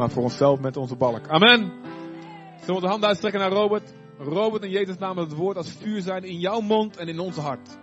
[0.00, 1.28] maar voor onszelf met onze balk.
[1.28, 1.72] Amen.
[2.60, 3.94] Zullen we de hand uitstrekken naar Robert?
[4.18, 7.18] Robert, in Jezus' naam, dat het woord als vuur zijn in jouw mond en in
[7.18, 7.78] ons hart.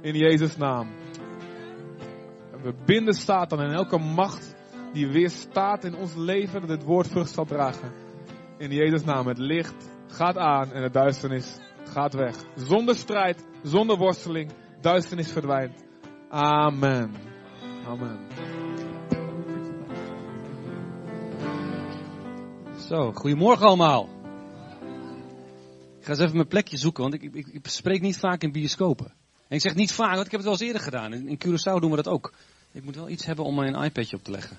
[0.00, 0.88] In Jezus' naam.
[2.62, 4.54] We binden Satan en elke macht
[4.92, 7.92] die weer staat in ons leven, dat het woord vrucht zal dragen.
[8.58, 12.36] In Jezus' naam, het licht gaat aan en de duisternis gaat weg.
[12.54, 15.84] Zonder strijd, zonder worsteling, duisternis verdwijnt.
[16.28, 17.14] Amen.
[17.86, 18.18] Amen.
[22.88, 24.08] Zo, goedemorgen allemaal.
[25.98, 29.06] Ik ga eens even mijn plekje zoeken, want ik, ik, spreek niet vaak in bioscopen.
[29.48, 31.12] En ik zeg niet vaak, want ik heb het wel eens eerder gedaan.
[31.12, 32.32] In, in Curaçao doen we dat ook.
[32.72, 34.58] Ik moet wel iets hebben om mijn iPadje op te leggen.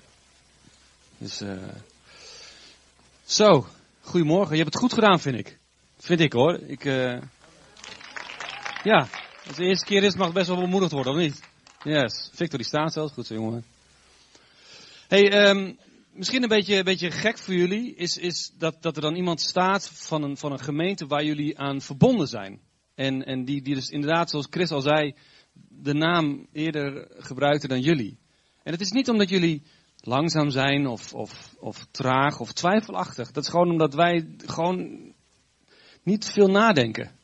[1.18, 1.56] Dus, eh.
[3.24, 3.66] Zo,
[4.00, 4.56] goedemorgen.
[4.56, 5.58] Je hebt het goed gedaan, vind ik.
[5.98, 6.58] Vind ik hoor.
[6.66, 7.20] Ik, eh.
[8.82, 11.40] Ja, als het de eerste keer is, mag het best wel bemoedigd worden, of niet?
[11.82, 12.30] Yes.
[12.32, 13.12] Victor die staat zelfs.
[13.12, 13.64] Goed zo, jongen.
[15.08, 15.78] Hey, um,
[16.14, 19.40] misschien een beetje, een beetje gek voor jullie is, is dat, dat er dan iemand
[19.40, 22.60] staat van een, van een gemeente waar jullie aan verbonden zijn.
[22.94, 25.14] En, en die, die dus inderdaad, zoals Chris al zei,
[25.68, 28.18] de naam eerder gebruikte dan jullie.
[28.62, 29.62] En het is niet omdat jullie
[30.00, 33.30] langzaam zijn of, of, of traag of twijfelachtig.
[33.30, 35.12] Dat is gewoon omdat wij gewoon
[36.02, 37.10] niet veel nadenken.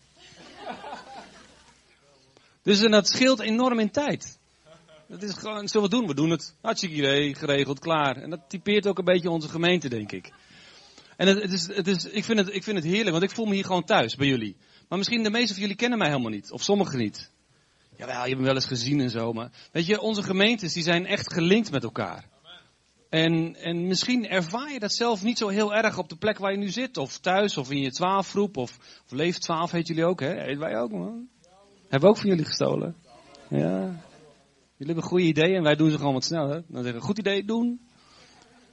[2.63, 4.40] Dus dat scheelt enorm in tijd.
[5.11, 6.07] Dat is gewoon, zullen we doen?
[6.07, 6.55] We doen het.
[6.61, 8.17] Hartstikke idee, geregeld, klaar.
[8.17, 10.33] En dat typeert ook een beetje onze gemeente, denk ik.
[11.17, 13.47] En het, is, het is, ik, vind het, ik vind het heerlijk, want ik voel
[13.47, 14.57] me hier gewoon thuis bij jullie.
[14.89, 16.53] Maar misschien de meeste van jullie kennen mij helemaal niet.
[16.53, 17.31] Of sommigen niet.
[17.97, 19.33] Jawel, je hebt me wel eens gezien en zo.
[19.33, 22.29] Maar weet je, onze gemeentes die zijn echt gelinkt met elkaar.
[23.09, 26.53] En, en misschien ervaar je dat zelf niet zo heel erg op de plek waar
[26.53, 26.97] je nu zit.
[26.97, 28.57] Of thuis, of in je twaalfgroep.
[28.57, 30.43] Of, of Leef 12 heet jullie ook, hè?
[30.43, 31.29] Heet wij ook, man.
[31.81, 32.97] Hebben we ook van jullie gestolen.
[33.49, 34.09] Ja.
[34.81, 36.65] Jullie hebben goede ideeën en wij doen ze gewoon wat sneller.
[36.69, 37.81] Dan zeggen we, goed idee, doen.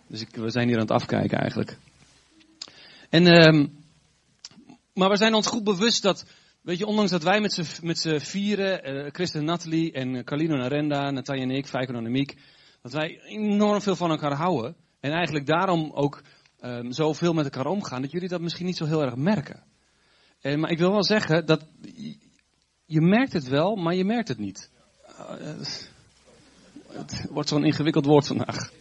[0.08, 1.78] Dus ik, we zijn hier aan het afkijken eigenlijk.
[3.10, 3.78] En, um,
[4.94, 6.26] maar we zijn ons goed bewust dat,
[6.62, 7.42] weet je, ondanks dat wij
[7.82, 11.92] met z'n vieren, uh, Christen en Nathalie en Carlino en Arenda, Natalia en ik, Feiko
[11.92, 12.38] en Annemiek,
[12.82, 14.76] dat wij enorm veel van elkaar houden.
[15.00, 16.22] En eigenlijk daarom ook
[16.62, 19.64] um, zoveel met elkaar omgaan, dat jullie dat misschien niet zo heel erg merken.
[20.42, 21.66] En, maar ik wil wel zeggen dat
[22.86, 24.72] je merkt het wel, maar je merkt het niet.
[25.42, 25.62] Uh,
[26.92, 28.72] het wordt zo'n ingewikkeld woord vandaag.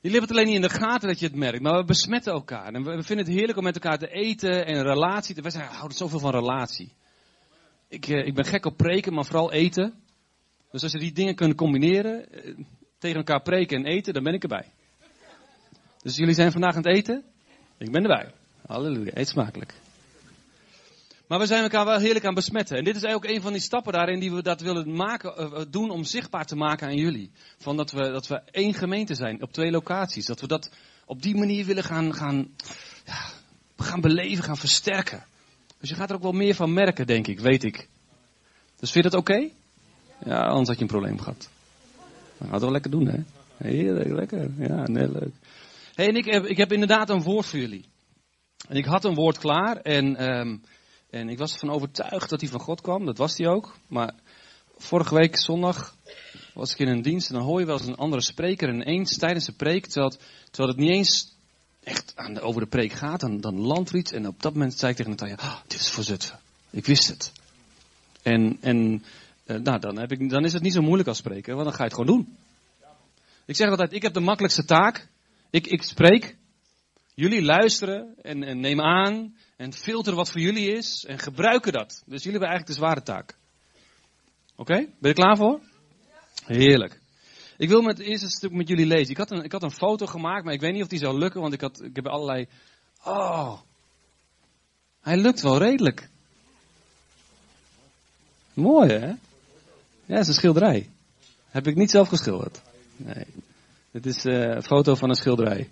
[0.00, 2.32] Jullie hebben het alleen niet in de gaten dat je het merkt, maar we besmetten
[2.32, 2.74] elkaar.
[2.74, 5.42] En we vinden het heerlijk om met elkaar te eten en relatie te...
[5.42, 6.92] Wij zijn, houden zoveel van relatie.
[7.88, 9.94] Ik, uh, ik ben gek op preken, maar vooral eten.
[10.70, 12.64] Dus als je die dingen kunt combineren, uh,
[12.98, 14.72] tegen elkaar preken en eten, dan ben ik erbij.
[16.02, 17.24] Dus jullie zijn vandaag aan het eten?
[17.78, 18.32] Ik ben erbij.
[18.66, 19.74] Halleluja, eet smakelijk.
[21.26, 22.76] Maar we zijn elkaar wel heerlijk aan besmetten.
[22.76, 25.60] En dit is ook een van die stappen daarin die we dat willen maken, uh,
[25.70, 27.30] doen om zichtbaar te maken aan jullie.
[27.58, 30.26] Van dat we, dat we één gemeente zijn op twee locaties.
[30.26, 30.70] Dat we dat
[31.06, 32.48] op die manier willen gaan, gaan,
[33.04, 33.26] ja,
[33.76, 35.24] gaan beleven, gaan versterken.
[35.80, 37.88] Dus je gaat er ook wel meer van merken, denk ik, weet ik.
[38.78, 39.48] Dus vind je dat oké?
[40.24, 41.48] Ja, anders had je een probleem gehad.
[42.38, 43.18] Dan gaan we wel lekker doen, hè?
[43.56, 44.50] Heerlijk, lekker.
[44.58, 45.34] Ja, nee, leuk.
[45.94, 47.84] hey, en ik heb, ik heb inderdaad een woord voor jullie.
[48.68, 50.30] En ik had een woord klaar en...
[50.38, 50.62] Um,
[51.12, 53.04] en ik was ervan overtuigd dat hij van God kwam.
[53.04, 53.76] Dat was hij ook.
[53.86, 54.14] Maar
[54.76, 55.96] vorige week zondag
[56.54, 59.18] was ik in een dienst en dan hoor je wel eens een andere spreker ineens
[59.18, 61.36] tijdens de preek, terwijl het, terwijl het niet eens
[61.82, 64.12] echt aan de, over de preek gaat, dan, dan landt er iets.
[64.12, 66.38] En op dat moment zei ik tegen Natalia, oh, dit is voor Zutphen.
[66.70, 67.32] Ik wist het.
[68.22, 69.04] En, en
[69.46, 71.74] uh, nou, dan, heb ik, dan is het niet zo moeilijk als spreken, want dan
[71.74, 72.36] ga je het gewoon doen.
[73.44, 75.08] Ik zeg altijd, ik heb de makkelijkste taak.
[75.50, 76.36] Ik, ik spreek.
[77.14, 82.02] Jullie luisteren en, en nemen aan en filteren wat voor jullie is en gebruiken dat.
[82.06, 83.36] Dus jullie hebben eigenlijk de zware taak.
[84.56, 85.60] Oké, ben je klaar voor?
[86.46, 87.00] Heerlijk.
[87.56, 89.10] Ik wil met het eerste stuk met jullie lezen.
[89.10, 91.18] Ik had, een, ik had een foto gemaakt, maar ik weet niet of die zou
[91.18, 92.46] lukken, want ik, had, ik heb allerlei.
[93.04, 93.60] Oh,
[95.00, 96.08] hij lukt wel redelijk.
[98.54, 99.06] Mooi hè?
[100.04, 100.90] Ja, het is een schilderij.
[101.50, 102.62] Heb ik niet zelf geschilderd.
[102.96, 103.26] Nee.
[103.90, 105.70] Dit is uh, een foto van een schilderij.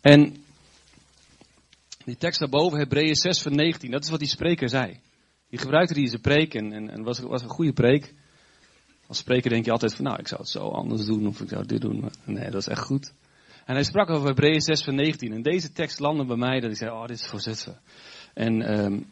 [0.00, 0.44] En
[2.08, 5.00] die tekst daarboven, Hebreeën 6 van 19, dat is wat die spreker zei.
[5.48, 8.14] Die gebruikte die in zijn preek en, en, was, was een goede preek.
[9.06, 11.48] Als spreker denk je altijd van, nou, ik zou het zo anders doen of ik
[11.48, 12.00] zou dit doen.
[12.00, 13.12] Maar nee, dat is echt goed.
[13.64, 15.32] En hij sprak over Hebreeën 6 van 19.
[15.32, 17.78] En deze tekst landde bij mij dat ik zei, oh, dit is voor.
[18.34, 19.06] En um,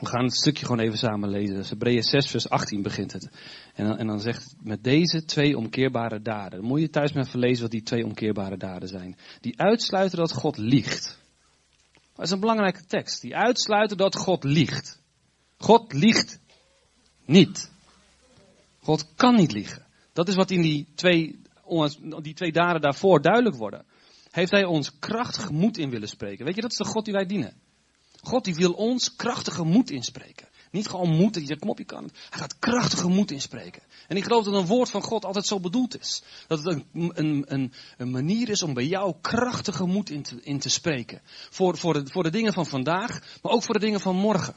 [0.00, 1.54] we gaan het stukje gewoon even samen lezen.
[1.54, 3.30] Dus Hebreeën 6 vers 18 begint het.
[3.74, 6.58] En dan, en dan zegt het, met deze twee omkeerbare daden.
[6.58, 9.16] Dan moet je thuis maar even lezen wat die twee omkeerbare daden zijn.
[9.40, 11.22] Die uitsluiten dat God liegt.
[12.14, 13.20] Dat is een belangrijke tekst.
[13.20, 15.00] Die uitsluiten dat God liegt.
[15.56, 16.38] God liegt
[17.24, 17.70] niet.
[18.80, 19.86] God kan niet liegen.
[20.12, 21.42] Dat is wat in die twee,
[22.22, 23.84] die twee daden daarvoor duidelijk worden.
[24.30, 26.44] heeft hij ons krachtige moed in willen spreken.
[26.44, 27.60] Weet je, dat is de God die wij dienen.
[28.20, 30.48] God die wil ons krachtige moed inspreken.
[30.74, 32.10] Niet gewoon moed dat je zegt, kom op, je kan.
[32.30, 33.82] Hij gaat krachtige moed inspreken.
[34.08, 36.22] En ik geloof dat een woord van God altijd zo bedoeld is.
[36.46, 40.40] Dat het een, een, een, een manier is om bij jou krachtige moed in te,
[40.42, 41.20] in te spreken.
[41.50, 44.54] Voor, voor, de, voor de dingen van vandaag, maar ook voor de dingen van morgen.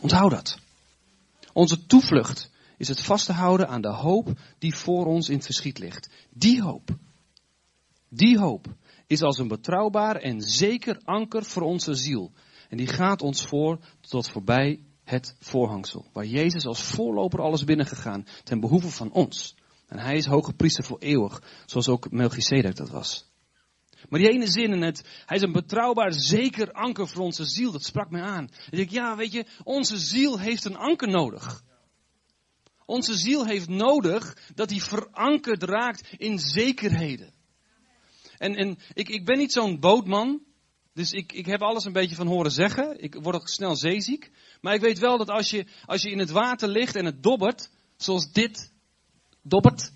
[0.00, 0.58] Onthoud dat.
[1.52, 4.28] Onze toevlucht is het vast te houden aan de hoop
[4.58, 6.08] die voor ons in het verschiet ligt.
[6.30, 6.88] Die hoop.
[8.08, 8.66] Die hoop
[9.06, 12.32] is als een betrouwbaar en zeker anker voor onze ziel.
[12.68, 16.06] En die gaat ons voor tot voorbij het voorhangsel.
[16.12, 19.56] Waar Jezus als voorloper alles binnengegaan ten behoeve van ons.
[19.86, 23.26] En hij is hoge priester voor eeuwig, zoals ook Melchizedek dat was.
[24.08, 27.72] Maar die ene zin in het, hij is een betrouwbaar, zeker anker voor onze ziel,
[27.72, 28.48] dat sprak mij aan.
[28.70, 31.62] En ik ja, weet je, onze ziel heeft een anker nodig.
[32.84, 37.32] Onze ziel heeft nodig dat hij verankerd raakt in zekerheden.
[38.38, 40.42] En, en ik, ik ben niet zo'n bootman,
[40.98, 43.02] dus ik, ik heb alles een beetje van horen zeggen.
[43.02, 44.30] Ik word ook snel zeeziek.
[44.60, 47.22] Maar ik weet wel dat als je, als je in het water ligt en het
[47.22, 48.72] dobbert, zoals dit
[49.42, 49.92] dobbert,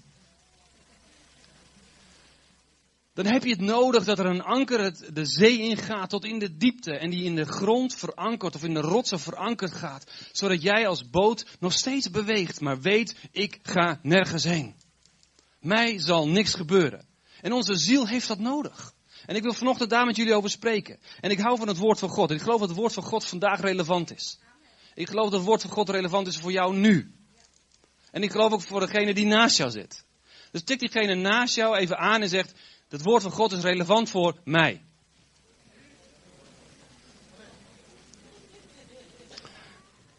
[3.15, 6.57] dan heb je het nodig dat er een anker de zee ingaat tot in de
[6.57, 10.87] diepte en die in de grond verankert of in de rotsen verankerd gaat, zodat jij
[10.87, 14.75] als boot nog steeds beweegt, maar weet, ik ga nergens heen.
[15.61, 17.07] Mij zal niks gebeuren.
[17.41, 18.95] En onze ziel heeft dat nodig.
[19.27, 20.99] En ik wil vanochtend daar met jullie over spreken.
[21.21, 22.31] En ik hou van het woord van God.
[22.31, 24.39] En ik geloof dat het woord van God vandaag relevant is.
[24.95, 27.15] Ik geloof dat het woord van God relevant is voor jou nu.
[28.11, 30.05] En ik geloof ook voor degene die naast jou zit.
[30.51, 32.53] Dus tik diegene naast jou even aan en zegt,
[32.89, 34.83] het woord van God is relevant voor mij.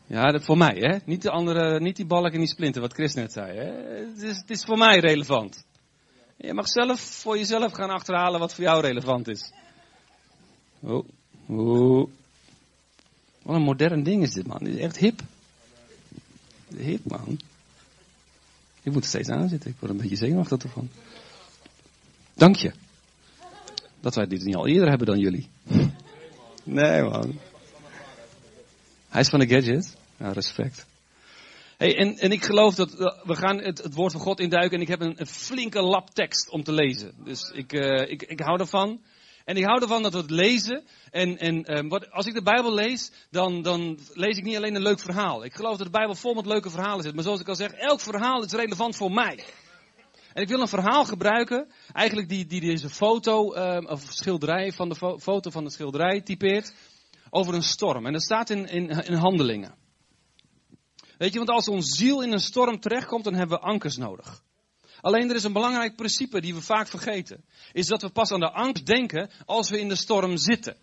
[0.08, 0.98] Ja, dat voor mij, hè?
[1.06, 3.58] Niet, de andere, niet die balk en die splinter, wat Chris net zei.
[3.58, 3.66] Hè?
[4.06, 5.66] Het, is, het is voor mij relevant.
[6.44, 9.52] Je mag zelf voor jezelf gaan achterhalen wat voor jou relevant is.
[10.80, 11.08] Oh,
[11.48, 12.10] oh.
[13.42, 14.58] Wat een modern ding is dit, man.
[14.60, 15.22] Dit is echt hip.
[16.76, 17.40] Hip, man.
[18.82, 19.70] Ik moet er steeds aan zitten.
[19.70, 20.90] Ik word een beetje zenuwachtig ervan.
[22.34, 22.72] Dank je.
[24.00, 25.50] Dat wij dit niet al eerder hebben dan jullie.
[26.64, 27.40] Nee, man.
[29.10, 29.96] Hij is van de gadget.
[30.18, 30.86] Ja, respect.
[31.92, 32.92] En, en ik geloof dat
[33.24, 36.10] we gaan het, het woord van God induiken en ik heb een, een flinke lap
[36.10, 37.14] tekst om te lezen.
[37.24, 39.02] Dus ik, uh, ik, ik hou ervan.
[39.46, 40.84] En ik hou ervan dat we het lezen.
[41.12, 44.76] En, en um, wat, als ik de Bijbel lees, dan, dan lees ik niet alleen
[44.76, 45.46] een leuk verhaal.
[45.46, 47.14] Ik geloof dat de Bijbel vol met leuke verhalen zit.
[47.14, 49.44] Maar zoals ik al zeg, elk verhaal is relevant voor mij.
[50.34, 54.90] En ik wil een verhaal gebruiken, eigenlijk die, die deze foto, um, of schilderij van
[54.90, 56.74] de fo foto van de schilderij typeert,
[57.30, 58.06] over een storm.
[58.06, 59.83] En dat staat in, in, in handelingen.
[61.18, 64.44] Weet je, want als onze ziel in een storm terechtkomt, dan hebben we ankers nodig.
[65.02, 67.46] Alleen er is een belangrijk principe die we vaak vergeten.
[67.72, 70.78] Is dat we pas aan de angst denken als we in de storm zitten.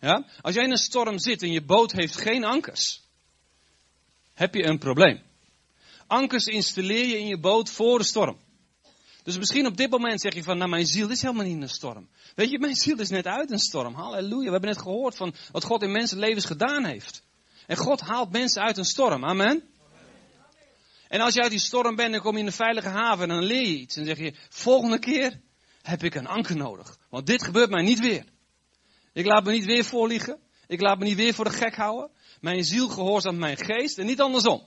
[0.00, 0.26] Ja?
[0.40, 3.02] Als jij in een storm zit en je boot heeft geen ankers,
[4.34, 5.22] heb je een probleem.
[6.06, 8.38] Ankers installeer je in je boot voor de storm.
[9.22, 11.62] Dus misschien op dit moment zeg je van, nou mijn ziel is helemaal niet in
[11.62, 12.08] een storm.
[12.34, 13.94] Weet je, mijn ziel is net uit een storm.
[13.94, 14.44] Halleluja.
[14.44, 17.22] We hebben net gehoord van wat God in mensenlevens gedaan heeft.
[17.66, 19.24] En God haalt mensen uit een storm.
[19.24, 19.62] Amen.
[21.08, 23.34] En als je uit die storm bent, dan kom je in een veilige haven en
[23.34, 23.96] dan leer je iets.
[23.96, 25.40] En dan zeg je, volgende keer
[25.82, 26.98] heb ik een anker nodig.
[27.10, 28.24] Want dit gebeurt mij niet weer.
[29.12, 30.40] Ik laat me niet weer voorliegen.
[30.66, 32.10] Ik laat me niet weer voor de gek houden.
[32.40, 34.62] Mijn ziel gehoorzaamt mijn geest en niet andersom.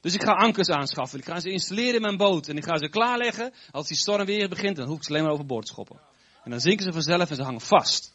[0.00, 1.18] Dus ik ga ankers aanschaffen.
[1.18, 2.48] Ik ga ze installeren in mijn boot.
[2.48, 3.52] En ik ga ze klaarleggen.
[3.70, 6.00] Als die storm weer begint, dan hoef ik ze alleen maar overboord te schoppen.
[6.44, 8.14] En dan zinken ze vanzelf en ze hangen vast.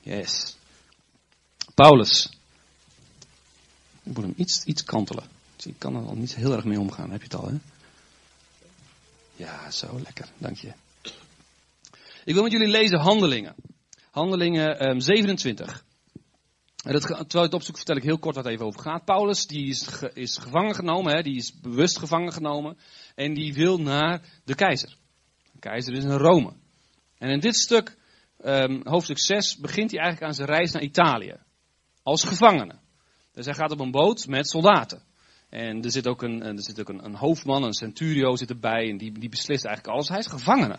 [0.00, 0.56] Yes.
[1.74, 2.38] Paulus.
[4.06, 5.24] Ik moet hem iets, iets kantelen.
[5.64, 7.10] Ik kan er al niet heel erg mee omgaan.
[7.10, 7.56] Heb je het al, hè?
[9.36, 10.28] Ja, zo lekker.
[10.38, 10.72] Dank je.
[12.24, 13.54] Ik wil met jullie lezen Handelingen.
[14.10, 15.84] Handelingen um, 27.
[16.84, 19.04] En dat, terwijl ik het opzoek, vertel ik heel kort wat even over gaat.
[19.04, 22.78] Paulus die is, is gevangen genomen, hè, die is bewust gevangen genomen.
[23.14, 24.96] En die wil naar de keizer.
[25.52, 26.52] De keizer is in Rome.
[27.18, 27.96] En in dit stuk,
[28.44, 31.36] um, hoofdstuk 6, begint hij eigenlijk aan zijn reis naar Italië.
[32.02, 32.84] Als gevangene.
[33.36, 35.02] Dus hij gaat op een boot met soldaten.
[35.48, 38.90] En er zit ook een, er zit ook een, een hoofdman, een centurio zit erbij.
[38.90, 40.08] En die, die beslist eigenlijk alles.
[40.08, 40.78] Hij is gevangene.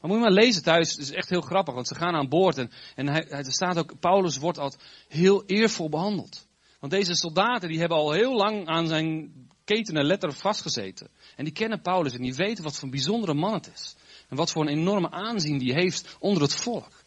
[0.00, 2.28] Maar moet je maar lezen thuis, het is echt heel grappig, want ze gaan aan
[2.28, 4.72] boord en, hij, er staat ook, Paulus wordt al
[5.08, 6.46] heel eervol behandeld.
[6.78, 9.32] Want deze soldaten die hebben al heel lang aan zijn
[9.64, 11.08] ketenen letter vastgezeten.
[11.36, 13.96] En die kennen Paulus en die weten wat voor een bijzondere man het is.
[14.28, 17.02] En wat voor een enorme aanzien die heeft onder het volk.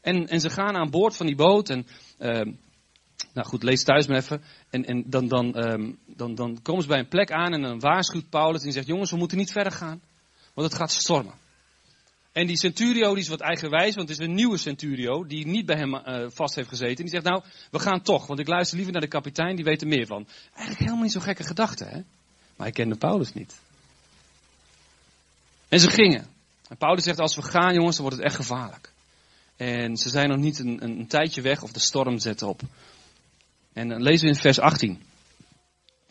[0.00, 1.86] En, en ze gaan aan boord van die boot en,
[2.18, 2.54] uh,
[3.32, 4.42] nou goed, lees thuis maar even.
[4.70, 7.80] En, en dan, dan, um, dan, dan komen ze bij een plek aan en dan
[7.80, 10.00] waarschuwt Paulus en zegt, jongens, we moeten niet verder gaan.
[10.54, 11.34] Want het gaat stormen.
[12.32, 15.66] En die centurio die is wat eigenwijs, want het is een nieuwe centurio die niet
[15.66, 16.96] bij hem uh, vast heeft gezeten.
[16.96, 19.64] En die zegt, nou, we gaan toch, want ik luister liever naar de kapitein, die
[19.64, 20.26] weet er meer van.
[20.48, 21.96] Eigenlijk helemaal niet zo'n gekke gedachte, hè?
[22.56, 23.54] Maar hij kende Paulus niet.
[25.68, 26.26] En ze gingen.
[26.68, 28.92] En Paulus zegt, als we gaan jongens, dan wordt het echt gevaarlijk.
[29.56, 32.60] En ze zijn nog niet een, een tijdje weg of de storm zet op.
[33.72, 35.02] En lezen we in vers 18.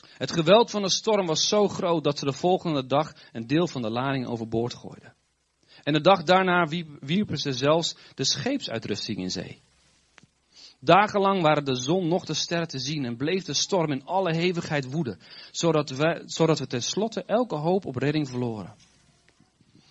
[0.01, 3.67] Het geweld van de storm was zo groot dat ze de volgende dag een deel
[3.67, 5.13] van de lading overboord gooiden.
[5.83, 6.67] En de dag daarna
[6.99, 9.61] wierpen ze zelfs de scheepsuitrusting in zee.
[10.79, 14.35] Dagenlang waren de zon nog de sterren te zien en bleef de storm in alle
[14.35, 15.19] hevigheid woeden,
[15.51, 18.75] zodat we, zodat we tenslotte elke hoop op redding verloren.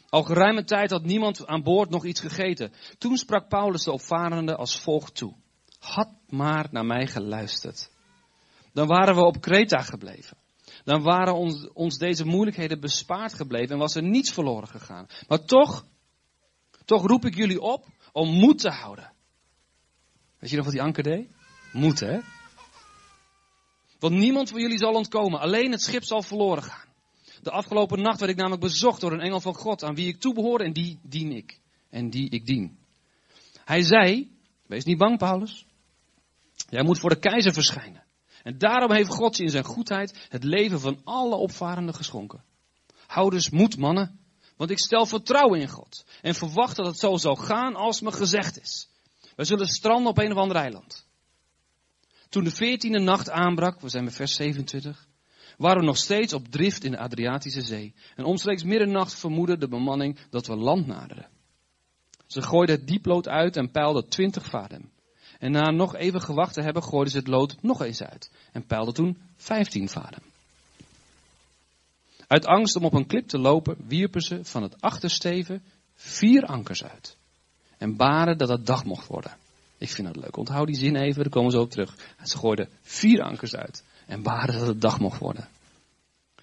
[0.08, 2.72] Al geruime tijd had niemand aan boord nog iets gegeten.
[2.98, 5.34] Toen sprak Paulus de opvarenden als volgt toe.
[5.80, 7.90] Had maar naar mij geluisterd.
[8.72, 10.36] Dan waren we op Kreta gebleven.
[10.84, 15.06] Dan waren ons, ons deze moeilijkheden bespaard gebleven en was er niets verloren gegaan.
[15.28, 15.84] Maar toch,
[16.84, 19.12] toch roep ik jullie op om moed te houden.
[20.38, 21.28] Weet je nog wat die anker deed?
[21.72, 22.20] Moed, hè?
[23.98, 25.40] Want niemand van jullie zal ontkomen.
[25.40, 26.88] Alleen het schip zal verloren gaan.
[27.42, 30.20] De afgelopen nacht werd ik namelijk bezocht door een engel van God, aan wie ik
[30.20, 31.60] toebehoor en die dien ik.
[31.90, 32.78] En die ik dien.
[33.64, 35.66] Hij zei, wees niet bang Paulus.
[36.70, 38.04] Jij moet voor de keizer verschijnen.
[38.42, 42.44] En daarom heeft God in zijn goedheid het leven van alle opvarenden geschonken.
[43.06, 44.20] Hou dus moed mannen,
[44.56, 46.04] want ik stel vertrouwen in God.
[46.22, 48.88] En verwacht dat het zo zal gaan als me gezegd is.
[49.36, 51.06] We zullen stranden op een of ander eiland.
[52.28, 55.08] Toen de veertiende nacht aanbrak, we zijn bij vers 27,
[55.56, 57.94] waren we nog steeds op drift in de Adriatische Zee.
[58.16, 61.28] En omstreeks middernacht vermoedde de bemanning dat we land naderden.
[62.26, 64.90] Ze gooiden het dieplood uit en peilden twintig vaden.
[65.40, 68.30] En na nog even gewacht te hebben, gooiden ze het lood nog eens uit.
[68.52, 70.22] En peilden toen vijftien vaden.
[72.26, 75.62] Uit angst om op een klip te lopen, wierpen ze van het achtersteven
[75.94, 77.16] vier ankers uit.
[77.78, 79.36] En baren dat het dag mocht worden.
[79.78, 80.36] Ik vind dat leuk.
[80.36, 81.96] Onthoud die zin even, daar komen ze op terug.
[82.22, 85.48] Ze gooiden vier ankers uit en baren dat het dag mocht worden.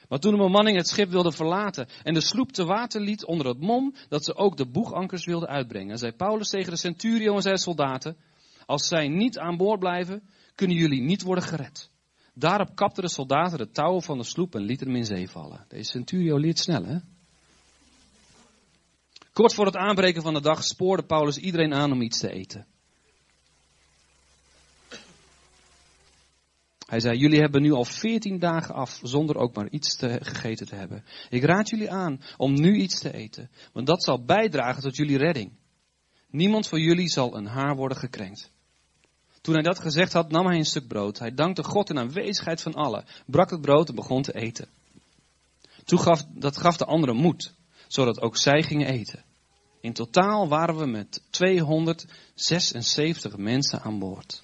[0.10, 3.48] Maar toen de bemanning het schip wilde verlaten en de sloep te water liet onder
[3.48, 7.42] het mom dat ze ook de boegankers wilden uitbrengen, zei Paulus tegen de centurion en
[7.42, 8.18] zijn soldaten,
[8.68, 10.24] als zij niet aan boord blijven,
[10.56, 11.90] kunnen jullie niet worden gered.
[12.34, 15.66] Daarop kapten de soldaten de touwen van de sloep en lieten hem in zee vallen.
[15.68, 16.98] Deze centurio leert snel, hè?
[19.34, 22.66] Kort voor het aanbreken van de dag spoorde Paulus iedereen aan om iets te eten.
[26.86, 30.68] Hij zei, jullie hebben nu al veertien dagen af zonder ook maar iets te, gegeten
[30.68, 31.04] te hebben.
[31.30, 35.18] Ik raad jullie aan om nu iets te eten, want dat zal bijdragen tot jullie
[35.18, 35.52] redding.
[36.30, 38.52] Niemand van jullie zal een haar worden gekrenkt.
[39.48, 41.20] Toen hij dat gezegd had, nam hij een stuk brood.
[41.20, 44.68] Hij dankte God in aanwezigheid van allen, brak het brood en begon te eten.
[45.86, 47.54] Toen gaf, dat gaf de anderen moed,
[47.88, 49.24] zodat ook zij gingen eten.
[49.82, 54.44] In totaal waren we met 276 mensen aan boord.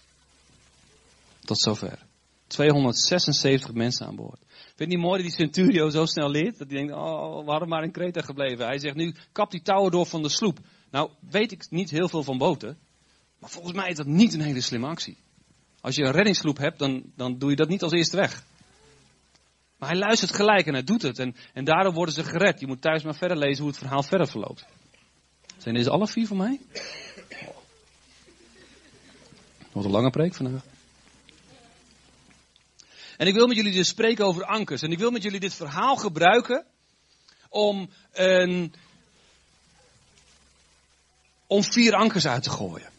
[1.40, 2.00] Tot zover.
[2.48, 4.40] 276 mensen aan boord.
[4.48, 6.58] Vind je niet mooi dat die Centurio zo snel leert?
[6.58, 8.66] Dat hij denkt, oh, we hadden maar in Kreta gebleven.
[8.66, 10.60] Hij zegt nu, kap die touwen door van de sloep.
[10.92, 12.78] Nou, weet ik niet heel veel van boten.
[13.44, 15.18] Maar volgens mij is dat niet een hele slimme actie.
[15.82, 18.44] Als je een reddingssloep hebt, dan, dan doe je dat niet als eerste weg.
[19.78, 21.20] Maar hij luistert gelijk en hij doet het.
[21.20, 22.60] En, en daardoor worden ze gered.
[22.60, 24.66] Je moet thuis maar verder lezen hoe het verhaal verder verloopt.
[25.58, 26.60] Zijn deze alle vier van mij?
[29.72, 30.64] Wat een lange preek vandaag.
[33.18, 34.82] En ik wil met jullie dus spreken over ankers.
[34.82, 36.66] En ik wil met jullie dit verhaal gebruiken
[37.50, 38.74] om, een,
[41.48, 42.93] om vier ankers uit te gooien.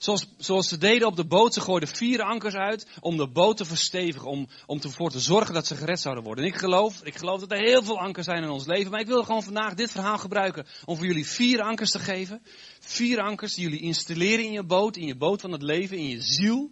[0.00, 3.64] Zoals, ze deden op de boot, ze gooiden vier ankers uit om de boot te
[3.64, 6.44] verstevigen, om, om ervoor te zorgen dat ze gered zouden worden.
[6.44, 9.00] En ik geloof, ik geloof dat er heel veel ankers zijn in ons leven, maar
[9.00, 12.42] ik wil gewoon vandaag dit verhaal gebruiken om voor jullie vier ankers te geven.
[12.80, 16.08] Vier ankers die jullie installeren in je boot, in je boot van het leven, in
[16.08, 16.70] je ziel.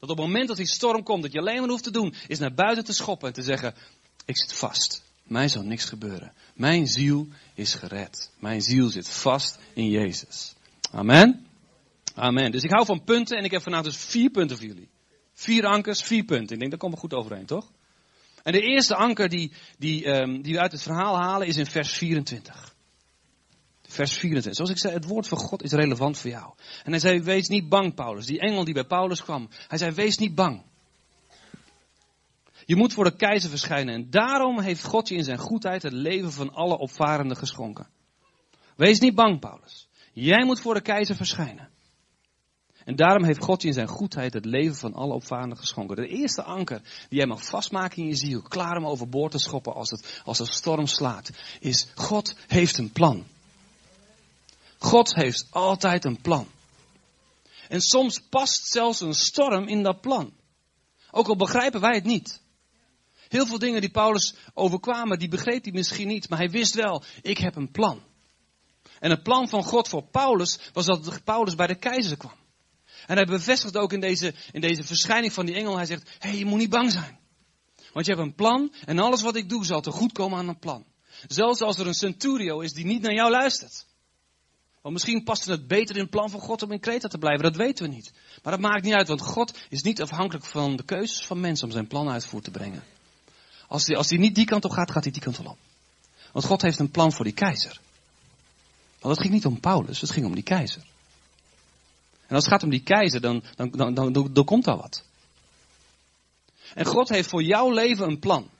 [0.00, 2.14] Dat op het moment dat die storm komt, dat je alleen maar hoeft te doen,
[2.26, 3.74] is naar buiten te schoppen en te zeggen,
[4.24, 5.02] ik zit vast.
[5.22, 6.32] Mij zal niks gebeuren.
[6.54, 8.30] Mijn ziel is gered.
[8.38, 10.54] Mijn ziel zit vast in Jezus.
[10.90, 11.47] Amen.
[12.18, 12.50] Amen.
[12.50, 14.90] Dus ik hou van punten en ik heb vanavond dus vier punten voor jullie.
[15.32, 16.52] Vier ankers, vier punten.
[16.52, 17.70] Ik denk, dat komt we goed overeen, toch?
[18.42, 21.66] En de eerste anker die, die, um, die we uit het verhaal halen is in
[21.66, 22.74] vers 24.
[23.82, 24.54] Vers 24.
[24.54, 26.52] Zoals ik zei, het woord van God is relevant voor jou.
[26.84, 28.26] En hij zei, wees niet bang, Paulus.
[28.26, 29.48] Die engel die bij Paulus kwam.
[29.68, 30.62] Hij zei, wees niet bang.
[32.64, 33.94] Je moet voor de keizer verschijnen.
[33.94, 37.88] En daarom heeft God je in zijn goedheid het leven van alle opvarenden geschonken.
[38.76, 39.88] Wees niet bang, Paulus.
[40.12, 41.76] Jij moet voor de keizer verschijnen.
[42.88, 45.96] En daarom heeft God in zijn goedheid het leven van alle opvarenden geschonken.
[45.96, 49.74] De eerste anker die jij mag vastmaken in je ziel, klaar om overboord te schoppen
[49.74, 51.30] als het, als storm slaat,
[51.60, 53.26] is God heeft een plan.
[54.78, 56.46] God heeft altijd een plan.
[57.68, 60.32] En soms past zelfs een storm in dat plan.
[61.10, 62.40] Ook al begrijpen wij het niet.
[63.28, 67.02] Heel veel dingen die Paulus overkwamen, die begreep hij misschien niet, maar hij wist wel,
[67.22, 68.02] ik heb een plan.
[68.98, 72.46] En het plan van God voor Paulus was dat Paulus bij de keizer kwam.
[73.08, 76.28] En hij bevestigt ook in deze, in deze verschijning van die engel, hij zegt, hé,
[76.28, 77.18] hey, je moet niet bang zijn.
[77.92, 80.48] Want je hebt een plan en alles wat ik doe zal te goed komen aan
[80.48, 80.84] een plan.
[81.26, 83.86] Zelfs als er een centurio is die niet naar jou luistert.
[84.82, 87.42] Want misschien past het beter in het plan van God om in Kreta te blijven,
[87.42, 88.12] dat weten we niet.
[88.42, 91.66] Maar dat maakt niet uit, want God is niet afhankelijk van de keuzes van mensen
[91.66, 92.82] om zijn plan uitvoer te brengen.
[93.68, 95.58] Als hij, als niet die kant op gaat, gaat hij die kant op.
[96.32, 97.80] Want God heeft een plan voor die keizer.
[99.00, 100.82] Want het ging niet om Paulus, het ging om die keizer.
[102.28, 105.04] En als het gaat om die keizer, dan, dan, dan, dan, dan komt daar wat.
[106.74, 108.50] En God heeft voor jouw leven een plan.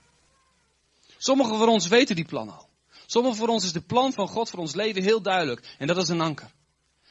[1.19, 2.69] Sommigen van ons weten die plan al.
[3.07, 5.75] Sommigen van ons is de plan van God voor ons leven heel duidelijk.
[5.79, 6.51] En dat is een anker.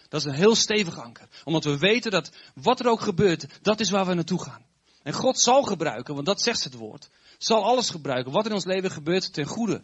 [0.10, 1.28] Dat is een heel stevig anker.
[1.44, 4.66] Omdat we weten dat wat er ook gebeurt, dat is waar we naartoe gaan.
[5.04, 8.66] En God zal gebruiken, want dat zegt het woord, zal alles gebruiken wat in ons
[8.66, 9.82] leven gebeurt ten goede.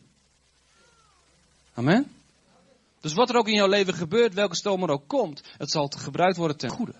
[1.73, 2.22] Amen.
[3.03, 5.91] Dus wat er ook in jouw leven gebeurt, welke stoom er ook komt, het zal
[5.97, 6.95] gebruikt worden ten goede.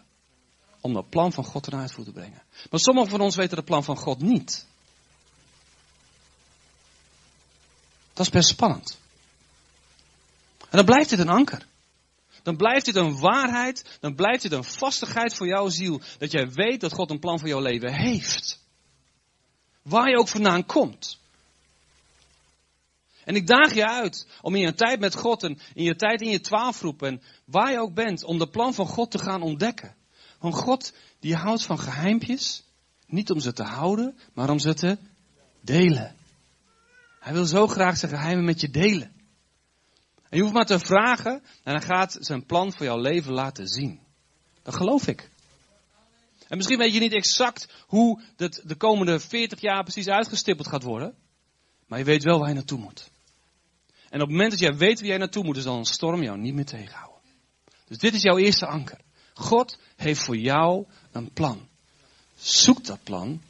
[0.82, 2.42] Om dat plan van God ten uitvoer te brengen.
[2.70, 4.66] Maar sommigen van ons weten het plan van God niet.
[8.14, 9.00] Dat is best spannend.
[10.60, 11.66] En dan blijft dit een anker.
[12.42, 16.02] Dan blijft dit een waarheid, dan blijft dit een vastigheid voor jouw ziel.
[16.18, 18.60] Dat jij weet dat God een plan voor jouw leven heeft.
[19.82, 21.20] Waar je ook vandaan komt.
[23.26, 26.22] En ik daag je uit om in je tijd met God en in je tijd
[26.22, 29.42] in je twaalfroep en waar je ook bent, om de plan van God te gaan
[29.42, 29.96] ontdekken.
[30.40, 32.64] Want God, die houdt van geheimpjes,
[33.08, 34.98] niet om ze te houden, maar om ze te
[35.62, 36.16] delen.
[37.20, 39.12] Hij wil zo graag zijn geheimen met je delen.
[40.30, 43.68] En je hoeft maar te vragen en hij gaat zijn plan voor jouw leven laten
[43.68, 44.00] zien.
[44.64, 45.32] Dat geloof ik.
[46.48, 50.84] En misschien weet je niet exact hoe het de komende 40 jaar precies uitgestippeld gaat
[50.84, 51.16] worden.
[51.88, 53.12] Maar je weet wel waar je naartoe moet.
[54.14, 56.38] En op het moment dat jij weet waar jij naartoe moet, zal een storm jou
[56.38, 57.22] niet meer tegenhouden.
[57.88, 59.00] Dus dit is jouw eerste anker.
[59.34, 61.68] God heeft voor jou een plan.
[62.36, 63.42] Zoek dat plan.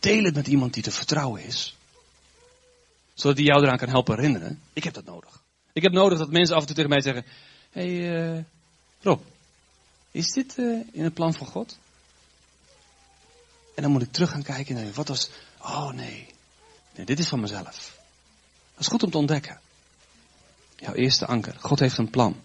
[0.00, 1.76] Deel het met iemand die te vertrouwen is.
[3.14, 4.62] Zodat hij jou eraan kan helpen herinneren.
[4.72, 5.42] Ik heb dat nodig.
[5.72, 7.24] Ik heb nodig dat mensen af en toe tegen mij zeggen:
[7.70, 8.44] Hé hey, uh,
[9.00, 9.20] Rob,
[10.10, 11.78] is dit uh, in het plan van God?
[13.74, 15.30] En dan moet ik terug gaan kijken en wat was.
[15.60, 16.26] Oh nee,
[16.94, 17.97] nee, dit is van mezelf.
[18.78, 19.60] Dat is goed om te ontdekken.
[20.76, 21.56] Jouw eerste anker.
[21.60, 22.40] God heeft een plan.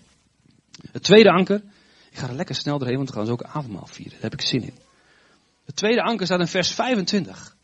[0.91, 1.63] Het tweede anker.
[2.09, 4.13] Ik ga er lekker snel doorheen, want we gaan zo ook avondmaal vieren.
[4.13, 4.77] Daar heb ik zin in.
[5.65, 7.55] Het tweede anker staat in vers 25.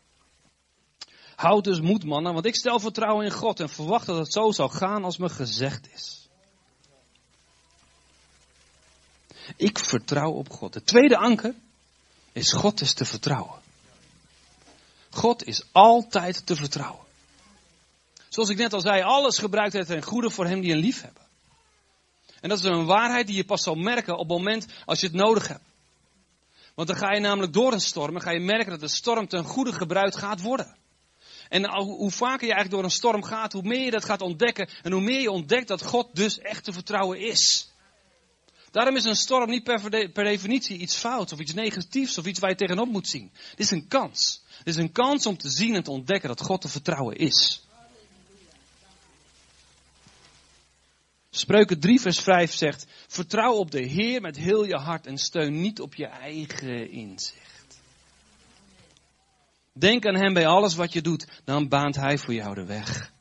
[1.34, 4.50] Houd dus moed, mannen, want ik stel vertrouwen in God en verwacht dat het zo
[4.50, 6.28] zal gaan als me gezegd is.
[9.56, 10.74] Ik vertrouw op God.
[10.74, 11.54] Het tweede anker
[12.32, 13.60] is God is te vertrouwen.
[15.10, 17.08] God is altijd te vertrouwen.
[18.30, 21.02] Zoals ik net al zei, alles gebruikt hij ten goede voor hem die een lief
[21.02, 21.22] hebben.
[22.40, 25.06] En dat is een waarheid die je pas zal merken op het moment als je
[25.06, 25.64] het nodig hebt.
[26.74, 29.28] Want dan ga je namelijk door een storm en ga je merken dat de storm
[29.28, 30.76] ten goede gebruikt gaat worden.
[31.48, 34.68] En hoe vaker je eigenlijk door een storm gaat, hoe meer je dat gaat ontdekken
[34.82, 37.70] en hoe meer je ontdekt dat God dus echt te vertrouwen is.
[38.70, 42.50] Daarom is een storm niet per, definitie iets fouts of iets negatiefs of iets waar
[42.50, 43.30] je tegenop moet zien.
[43.32, 44.42] Dit is een kans.
[44.64, 47.68] Dit is een kans om te zien en te ontdekken dat God te vertrouwen is.
[51.30, 55.60] Spreuken 3 vers 5 zegt, vertrouw op de Heer met heel je hart en steun
[55.60, 57.80] niet op je eigen inzicht.
[59.72, 63.12] Denk aan Hem bij alles wat je doet, dan baant Hij voor jou de weg.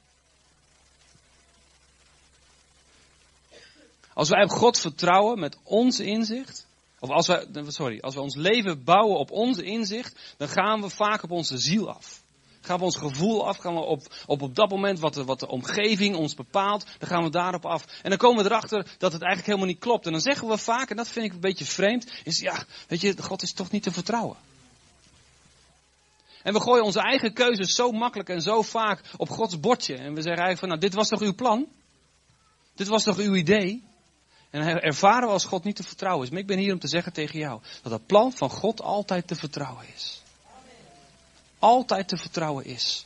[4.14, 6.68] Als wij op God vertrouwen met ons inzicht,
[7.00, 10.90] of als wij, sorry, als we ons leven bouwen op onze inzicht, dan gaan we
[10.90, 12.24] vaak op onze ziel af.
[12.70, 15.40] Gaan we ons gevoel af, gaan we op, op, op dat moment wat de, wat
[15.40, 17.86] de omgeving ons bepaalt, dan gaan we daarop af.
[18.02, 20.06] En dan komen we erachter dat het eigenlijk helemaal niet klopt.
[20.06, 23.02] En dan zeggen we vaak, en dat vind ik een beetje vreemd, is ja, weet
[23.02, 24.38] je, God is toch niet te vertrouwen.
[26.44, 29.96] En we gooien onze eigen keuzes zo makkelijk en zo vaak op Gods bordje.
[29.96, 31.68] En we zeggen eigenlijk van, nou, dit was toch uw plan?
[32.76, 33.84] Dit was toch uw idee?
[34.50, 36.32] En ervaren we als God niet te vertrouwen is.
[36.32, 39.28] Maar ik ben hier om te zeggen tegen jou, dat het plan van God altijd
[39.28, 40.22] te vertrouwen is
[41.60, 43.06] altijd te vertrouwen is.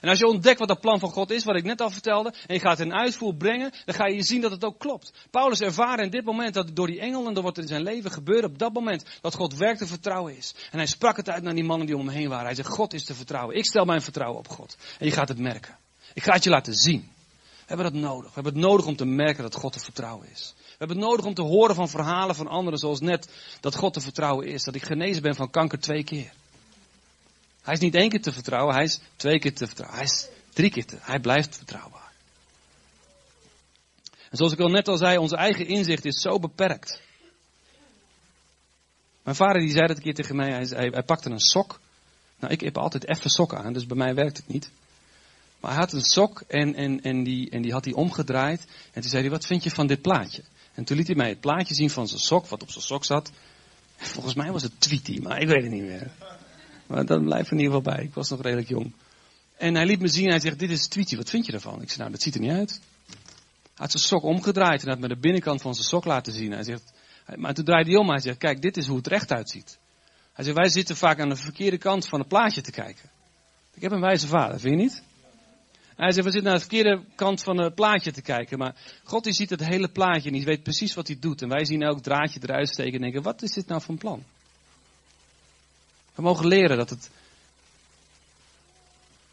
[0.00, 2.34] En als je ontdekt wat dat plan van God is, wat ik net al vertelde,
[2.46, 5.12] en je gaat het in uitvoer brengen, dan ga je zien dat het ook klopt.
[5.30, 7.82] Paulus ervaren in dit moment dat door die engel en door wat er in zijn
[7.82, 10.54] leven gebeurde, op dat moment dat God werk te vertrouwen is.
[10.70, 12.46] En hij sprak het uit naar die mannen die om hem heen waren.
[12.46, 13.56] Hij zegt, God is te vertrouwen.
[13.56, 14.76] Ik stel mijn vertrouwen op God.
[14.98, 15.76] En je gaat het merken.
[16.14, 17.10] Ik ga het je laten zien.
[17.40, 18.28] We hebben dat nodig.
[18.28, 20.54] We hebben het nodig om te merken dat God te vertrouwen is.
[20.56, 23.28] We hebben het nodig om te horen van verhalen van anderen, zoals net
[23.60, 24.64] dat God te vertrouwen is.
[24.64, 26.32] Dat ik genezen ben van kanker twee keer.
[27.66, 29.98] Hij is niet één keer te vertrouwen, hij is twee keer te vertrouwen.
[29.98, 32.12] Hij is drie keer te, hij blijft vertrouwbaar.
[34.30, 37.00] En zoals ik al net al zei, onze eigen inzicht is zo beperkt.
[39.22, 41.80] Mijn vader die zei dat een keer tegen mij, hij, hij, hij pakte een sok.
[42.38, 44.70] Nou, ik heb altijd even sokken aan, dus bij mij werkt het niet.
[45.60, 48.66] Maar hij had een sok en, en, en, die, en die had hij omgedraaid.
[48.92, 50.42] En toen zei hij, wat vind je van dit plaatje?
[50.74, 53.04] En toen liet hij mij het plaatje zien van zijn sok, wat op zijn sok
[53.04, 53.30] zat.
[53.96, 56.10] Volgens mij was het Tweety, maar ik weet het niet meer.
[56.86, 58.04] Maar dat blijft in ieder geval bij.
[58.04, 58.92] Ik was nog redelijk jong.
[59.56, 61.82] En hij liet me zien, hij zegt, dit is Tweety, wat vind je ervan?
[61.82, 62.80] Ik zei, nou, dat ziet er niet uit.
[63.62, 66.52] Hij had zijn sok omgedraaid en had me de binnenkant van zijn sok laten zien.
[66.52, 66.92] Hij zegt,
[67.34, 69.78] maar toen draaide hij om, hij zegt, kijk, dit is hoe het recht uitziet.
[70.32, 73.10] Hij zegt, wij zitten vaak aan de verkeerde kant van het plaatje te kijken.
[73.74, 75.02] Ik heb een wijze vader, vind je niet?
[75.96, 78.58] Hij zegt, we zitten naar de verkeerde kant van het plaatje te kijken.
[78.58, 81.42] Maar God die ziet het hele plaatje en die weet precies wat hij doet.
[81.42, 84.24] En wij zien elk draadje eruit steken en denken, wat is dit nou een plan?
[86.16, 87.10] We mogen leren dat het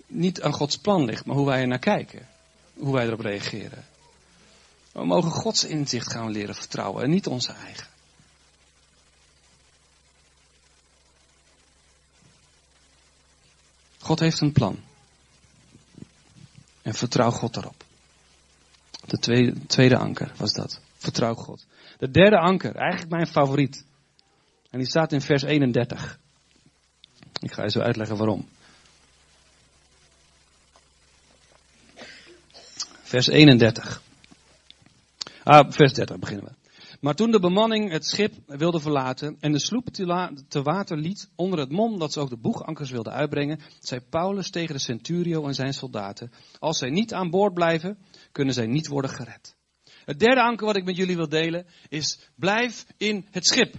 [0.07, 2.27] niet aan Gods plan ligt, maar hoe wij er naar kijken.
[2.73, 3.85] Hoe wij erop reageren.
[4.91, 7.87] We mogen Gods inzicht gaan leren vertrouwen en niet onze eigen.
[13.99, 14.83] God heeft een plan.
[16.81, 17.83] En vertrouw God daarop.
[19.05, 20.79] De tweede, tweede anker was dat.
[20.97, 21.65] Vertrouw God.
[21.97, 23.85] De derde anker, eigenlijk mijn favoriet.
[24.69, 26.19] En die staat in vers 31.
[27.39, 28.47] Ik ga je zo uitleggen waarom.
[33.01, 34.01] Vers 31.
[35.43, 36.63] Ah, vers 30 beginnen we.
[37.03, 39.87] Maar toen de bemanning het schip wilde verlaten en de sloep
[40.47, 44.49] te water liet onder het mom dat ze ook de boegankers wilden uitbrengen, zei Paulus
[44.49, 47.97] tegen de centurio en zijn soldaten, als zij niet aan boord blijven,
[48.31, 49.55] kunnen zij niet worden gered.
[50.05, 53.75] Het derde anker wat ik met jullie wil delen is, blijf in het schip.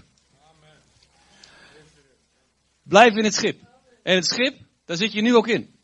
[2.85, 3.61] Blijf in het schip.
[4.03, 5.75] En het schip, daar zit je nu ook in.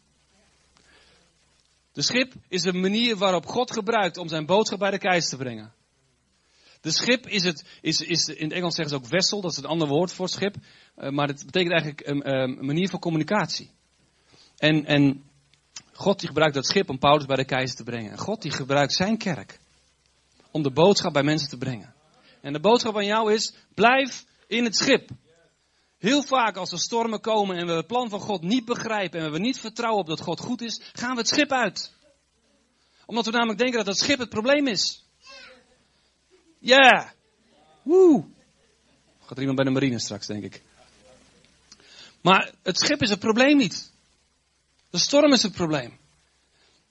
[1.92, 5.36] De schip is een manier waarop God gebruikt om zijn boodschap bij de keizer te
[5.36, 5.72] brengen.
[6.80, 9.56] De schip is het, is, is, in het Engels zeggen ze ook vessel, dat is
[9.56, 10.56] een ander woord voor schip.
[10.56, 13.70] Uh, maar het betekent eigenlijk een, manier van communicatie.
[14.56, 15.24] En, en
[15.92, 18.10] God die gebruikt dat schip om Paulus bij de keizer te brengen.
[18.10, 19.60] En God die gebruikt zijn kerk
[20.50, 21.94] om de boodschap bij mensen te brengen.
[22.40, 25.10] En de boodschap aan jou is, blijf in het schip.
[26.00, 29.32] Heel vaak als er stormen komen en we het plan van God niet begrijpen en
[29.32, 31.92] we niet vertrouwen op dat God goed is, gaan we het schip uit.
[33.06, 35.04] Omdat we namelijk denken dat het schip het probleem is.
[36.58, 36.76] Ja.
[36.76, 37.08] Yeah.
[37.82, 38.24] Woe.
[39.20, 40.62] Gaat er iemand bij de marine straks, denk ik.
[42.20, 43.92] Maar het schip is het probleem niet.
[44.90, 45.98] De storm is het probleem.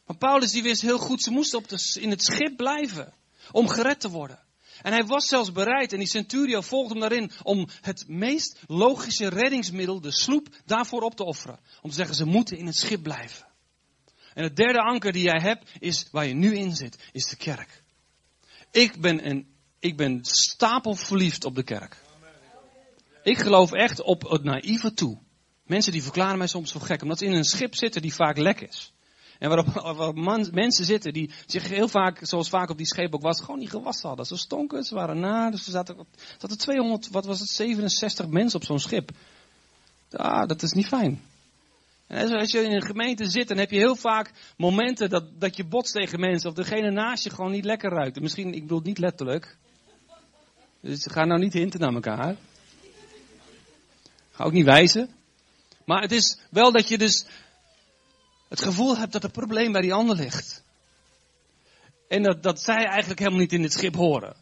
[0.05, 3.13] Maar Paulus die wist heel goed, ze moesten op de, in het schip blijven.
[3.51, 4.39] Om gered te worden.
[4.81, 9.27] En hij was zelfs bereid, en die centurio volgde hem daarin, om het meest logische
[9.27, 11.59] reddingsmiddel, de sloep, daarvoor op te offeren.
[11.81, 13.47] Om te zeggen, ze moeten in het schip blijven.
[14.33, 17.35] En het derde anker die jij hebt, is waar je nu in zit, is de
[17.35, 17.83] kerk.
[18.71, 19.47] Ik ben, een,
[19.79, 21.97] ik ben stapelverliefd op de kerk.
[23.23, 25.17] Ik geloof echt op het naïeve toe.
[25.63, 28.37] Mensen die verklaren mij soms voor gek, omdat ze in een schip zitten die vaak
[28.37, 28.93] lek is.
[29.39, 30.15] En waarop, waarop
[30.51, 33.69] mensen zitten die zich heel vaak, zoals vaak op die scheep ook was, gewoon niet
[33.69, 34.25] gewassen hadden.
[34.25, 38.59] Ze stonken, ze waren na, dus er zaten, zaten 200, wat was het, 67 mensen
[38.59, 39.11] op zo'n schip.
[40.11, 41.21] Ah, dat is niet fijn.
[42.07, 45.55] En als je in een gemeente zit, dan heb je heel vaak momenten dat, dat
[45.55, 46.49] je botst tegen mensen.
[46.49, 48.19] Of degene naast je gewoon niet lekker ruikt.
[48.19, 49.57] Misschien, ik bedoel niet letterlijk.
[50.81, 52.35] Dus ga nou niet hinten naar elkaar.
[54.31, 55.09] Ga ook niet wijzen.
[55.85, 57.25] Maar het is wel dat je dus
[58.49, 60.63] het gevoel hebt dat het probleem bij die ander ligt.
[62.07, 64.35] En dat, dat zij eigenlijk helemaal niet in dit schip horen.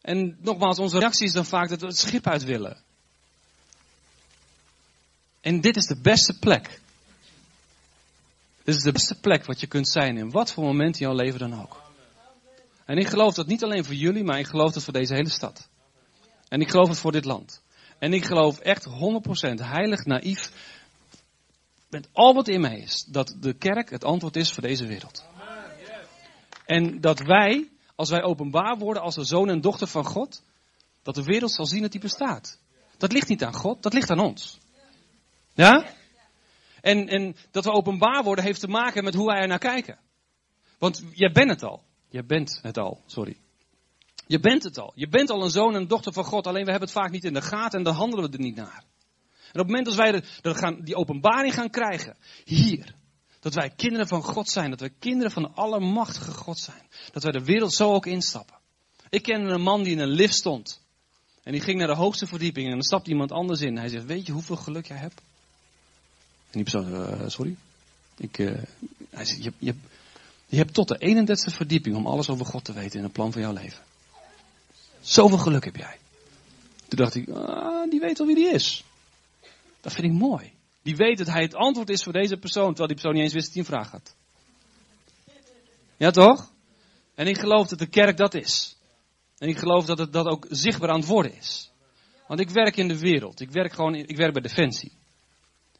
[0.00, 2.82] En nogmaals, onze reactie is dan vaak dat we het schip uit willen.
[5.40, 6.80] En dit is de beste plek.
[8.64, 11.16] Dit is de beste plek wat je kunt zijn in wat voor moment in jouw
[11.16, 11.82] leven dan ook.
[12.84, 15.30] En ik geloof dat niet alleen voor jullie, maar ik geloof dat voor deze hele
[15.30, 15.68] stad.
[16.48, 17.62] En ik geloof het voor dit land.
[17.98, 18.90] En ik geloof echt 100%
[19.54, 20.50] heilig, naïef,
[21.94, 25.24] met al wat in mij is, dat de kerk het antwoord is voor deze wereld.
[26.66, 30.42] En dat wij, als wij openbaar worden als de zoon en dochter van God,
[31.02, 32.58] dat de wereld zal zien dat die bestaat.
[32.96, 34.58] Dat ligt niet aan God, dat ligt aan ons.
[35.52, 35.86] Ja?
[36.80, 39.98] En, en dat we openbaar worden heeft te maken met hoe wij er naar kijken.
[40.78, 41.82] Want jij bent het al.
[42.08, 43.36] Je bent het al, sorry.
[44.26, 44.92] Je bent het al.
[44.94, 46.46] Je bent al een zoon en dochter van God.
[46.46, 48.56] Alleen we hebben het vaak niet in de gaten en dan handelen we er niet
[48.56, 48.84] naar.
[49.54, 52.94] Op het moment dat wij de, gaan, die openbaring gaan krijgen, hier,
[53.40, 57.22] dat wij kinderen van God zijn, dat wij kinderen van de Allermachtige God zijn, dat
[57.22, 58.56] wij de wereld zo ook instappen.
[59.10, 60.82] Ik ken een man die in een lift stond.
[61.42, 63.78] En die ging naar de hoogste verdieping en dan stapte iemand anders in.
[63.78, 65.20] Hij zegt, weet je hoeveel geluk jij hebt?
[66.50, 67.56] En die persoon, uh, sorry?
[68.16, 68.58] Ik, uh,
[69.10, 69.74] hij zegt, je, je,
[70.46, 73.32] je hebt tot de 31ste verdieping om alles over God te weten in het plan
[73.32, 73.82] van jouw leven.
[75.00, 75.98] Zoveel geluk heb jij.
[76.88, 78.84] Toen dacht ik, ah, die weet al wie die is.
[79.84, 80.52] Dat vind ik mooi.
[80.82, 83.32] Die weet dat hij het antwoord is voor deze persoon, terwijl die persoon niet eens
[83.32, 84.16] wist dat hij een vraag had.
[85.96, 86.52] Ja toch?
[87.14, 88.76] En ik geloof dat de kerk dat is.
[89.38, 91.72] En ik geloof dat het dat ook zichtbaar aan het worden is.
[92.26, 93.40] Want ik werk in de wereld.
[93.40, 94.92] Ik werk gewoon, ik werk bij Defensie.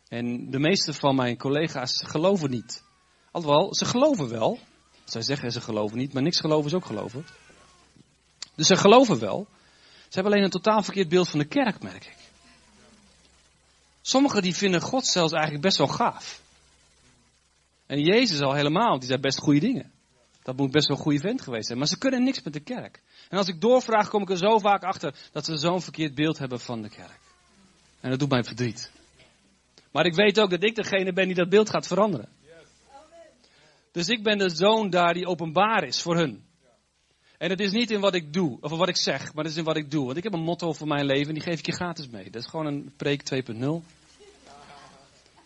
[0.08, 2.84] En de meeste van mijn collega's geloven niet.
[3.30, 4.58] Alhoewel, ze geloven wel.
[5.04, 7.26] Zij zeggen ze geloven niet, maar niks geloven is ook geloven.
[8.54, 9.46] Dus ze geloven wel.
[9.92, 12.23] Ze hebben alleen een totaal verkeerd beeld van de kerk, merk ik.
[14.06, 16.42] Sommigen die vinden God zelfs eigenlijk best wel gaaf.
[17.86, 19.92] En Jezus al helemaal, die zei best goede dingen.
[20.42, 21.78] Dat moet best wel een goede vent geweest zijn.
[21.78, 23.02] Maar ze kunnen niks met de kerk.
[23.28, 26.38] En als ik doorvraag, kom ik er zo vaak achter dat ze zo'n verkeerd beeld
[26.38, 27.20] hebben van de kerk.
[28.00, 28.90] En dat doet mij verdriet.
[29.90, 32.28] Maar ik weet ook dat ik degene ben die dat beeld gaat veranderen.
[33.92, 36.43] Dus ik ben de zoon daar die openbaar is voor hun.
[37.38, 39.58] En het is niet in wat ik doe, of wat ik zeg, maar het is
[39.58, 40.04] in wat ik doe.
[40.04, 42.30] Want ik heb een motto voor mijn leven en die geef ik je gratis mee.
[42.30, 43.58] Dat is gewoon een preek 2.0.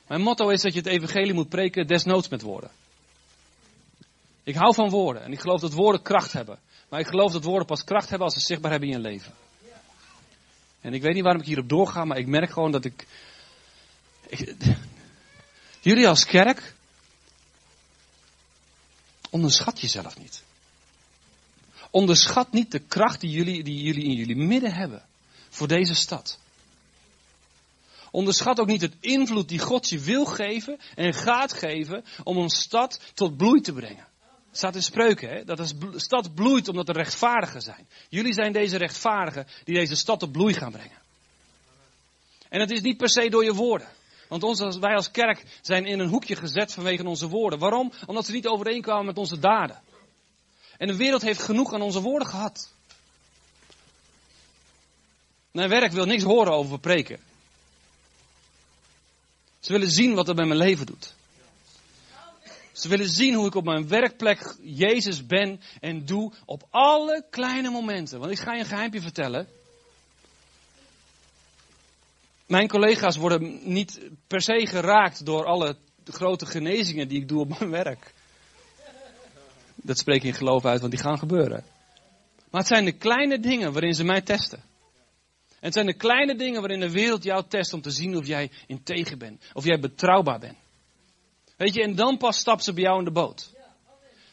[0.07, 2.71] Mijn motto is dat je het evangelie moet preken desnoods met woorden.
[4.43, 6.59] Ik hou van woorden en ik geloof dat woorden kracht hebben.
[6.89, 9.33] Maar ik geloof dat woorden pas kracht hebben als ze zichtbaar hebben in je leven.
[10.81, 13.07] En ik weet niet waarom ik hierop doorga, maar ik merk gewoon dat ik,
[14.27, 14.57] ik
[15.81, 16.75] jullie als kerk
[19.31, 20.43] onderschat jezelf niet.
[21.91, 25.03] Onderschat niet de kracht die jullie, die jullie in jullie midden hebben
[25.49, 26.39] voor deze stad.
[28.11, 32.51] Onderschat ook niet het invloed die God je wil geven en gaat geven om een
[32.51, 34.07] stad tot bloei te brengen.
[34.49, 35.45] Het staat in spreuken, hè?
[35.45, 37.87] dat de stad bloeit omdat er rechtvaardigen zijn.
[38.09, 40.99] Jullie zijn deze rechtvaardigen die deze stad tot bloei gaan brengen.
[42.49, 43.89] En het is niet per se door je woorden.
[44.29, 47.59] Want ons, wij als kerk zijn in een hoekje gezet vanwege onze woorden.
[47.59, 47.93] Waarom?
[48.07, 49.81] Omdat ze niet overeenkwamen met onze daden.
[50.79, 52.73] En de wereld heeft genoeg aan onze woorden gehad.
[55.51, 57.21] Mijn werk wil niks horen over preken.
[59.61, 61.15] Ze willen zien wat er bij mijn leven doet.
[62.73, 67.71] Ze willen zien hoe ik op mijn werkplek Jezus ben en doe op alle kleine
[67.71, 68.19] momenten.
[68.19, 69.49] Want ik ga je een geheimpje vertellen.
[72.47, 77.59] Mijn collega's worden niet per se geraakt door alle grote genezingen die ik doe op
[77.59, 78.15] mijn werk.
[79.83, 81.65] Dat spreek ik in geloof uit, want die gaan gebeuren.
[82.51, 84.59] Maar het zijn de kleine dingen waarin ze mij testen.
[85.49, 88.27] En het zijn de kleine dingen waarin de wereld jou test om te zien of
[88.27, 89.45] jij integer bent.
[89.53, 90.57] Of jij betrouwbaar bent.
[91.57, 93.57] Weet je, en dan pas stappen ze bij jou in de boot.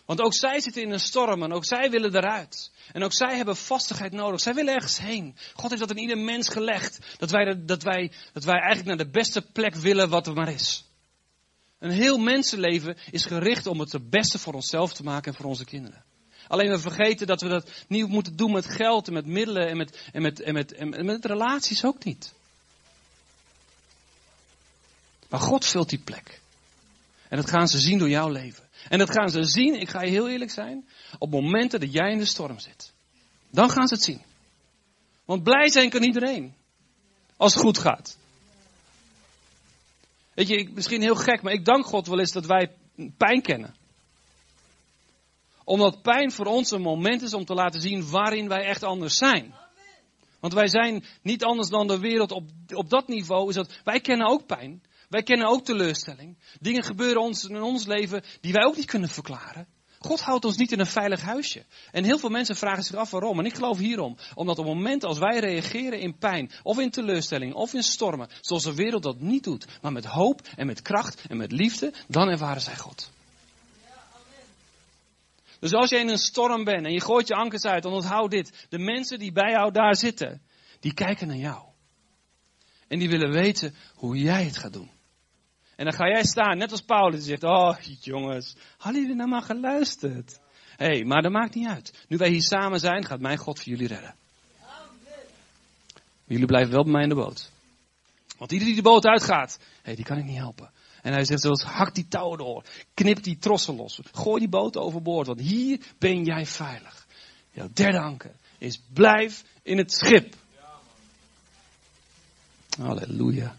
[0.06, 2.72] Want ook zij zitten in een storm en ook zij willen eruit.
[2.94, 4.40] En ook zij hebben vastigheid nodig.
[4.40, 5.36] Zij willen ergens heen.
[5.54, 7.00] God heeft dat in ieder mens gelegd.
[7.18, 10.50] Dat wij, dat wij, dat wij eigenlijk naar de beste plek willen wat er maar
[10.50, 10.85] is.
[11.80, 15.50] Een heel mensenleven is gericht om het het beste voor onszelf te maken en voor
[15.50, 16.04] onze kinderen.
[16.48, 19.78] Alleen we vergeten dat we dat niet moeten doen met geld en met middelen en
[19.78, 22.34] met, en met, en met, en met relaties ook niet.
[25.30, 26.42] Maar God vult die plek.
[27.30, 28.64] En dat gaan ze zien door jouw leven.
[28.90, 32.12] En dat gaan ze zien, ik ga je heel eerlijk zijn, op momenten dat jij
[32.12, 32.94] in de storm zit.
[33.50, 34.22] Dan gaan ze het zien.
[35.26, 36.56] Want blij zijn kan iedereen.
[37.38, 38.18] Als het goed gaat.
[40.36, 42.72] Weet je, misschien heel gek, maar ik dank God wel eens dat wij
[43.18, 43.76] pijn kennen.
[45.64, 49.14] Omdat pijn voor ons een moment is om te laten zien waarin wij echt anders
[49.14, 49.54] zijn.
[50.40, 53.50] Want wij zijn niet anders dan de wereld op, op dat niveau.
[53.50, 54.84] Is dat, wij kennen ook pijn.
[55.10, 56.38] Wij kennen ook teleurstelling.
[56.60, 59.68] Dingen gebeuren ons in ons leven die wij ook niet kunnen verklaren.
[60.06, 61.66] God houdt ons niet in een veilig huisje.
[61.92, 63.40] En heel veel mensen vragen zich af waarom.
[63.40, 64.18] En ik geloof hierom.
[64.36, 68.30] Omdat op het moment als wij reageren in pijn, of in teleurstelling, of in stormen,
[68.42, 71.94] zoals de wereld dat niet doet, maar met hoop en met kracht en met liefde,
[72.08, 73.12] dan ervaren zij God.
[75.60, 78.32] Dus als je in een storm bent en je gooit je ankers uit, dan onthoud
[78.32, 78.66] dit.
[78.70, 80.42] De mensen die bij jou daar zitten,
[80.80, 81.64] die kijken naar jou.
[82.88, 84.95] En die willen weten hoe jij het gaat doen.
[85.76, 89.30] En dan ga jij staan, net als Paulus, die zegt, oh jongens, hadden jullie nou
[89.30, 90.40] maar geluisterd?
[90.76, 92.06] Hé, hey, maar dat maakt niet uit.
[92.08, 94.16] Nu wij hier samen zijn, gaat mijn God voor jullie redden.
[96.26, 97.52] Jullie blijven wel bij mij in de boot.
[98.38, 100.72] Want iedereen die de boot uitgaat, hey, die kan ik niet helpen.
[101.02, 102.64] En hij zegt zoals, hak die touwen door.
[102.94, 104.00] Knip die trossen los.
[104.12, 107.08] Gooi die boot overboord, want hier ben jij veilig.
[107.52, 110.36] Jouw derde anker is blijf in het schip.
[112.80, 113.56] Halleluja.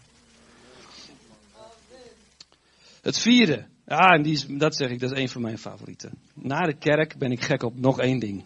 [3.07, 3.65] Het vierde.
[3.85, 6.19] Ja, en die dat zeg ik, dat is een van mijn favorieten.
[6.33, 8.45] Na de kerk ben ik gek op nog één ding.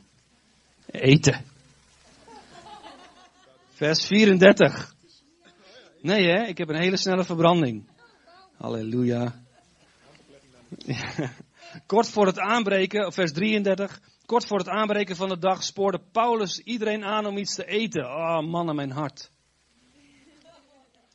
[0.86, 1.46] Eten.
[3.70, 4.94] Vers 34.
[6.02, 7.88] Nee hè, ik heb een hele snelle verbranding.
[8.58, 9.42] Halleluja.
[11.86, 14.00] Kort voor het aanbreken, vers 33.
[14.26, 18.06] Kort voor het aanbreken van de dag spoorde Paulus iedereen aan om iets te eten.
[18.06, 19.32] Oh man mijn hart.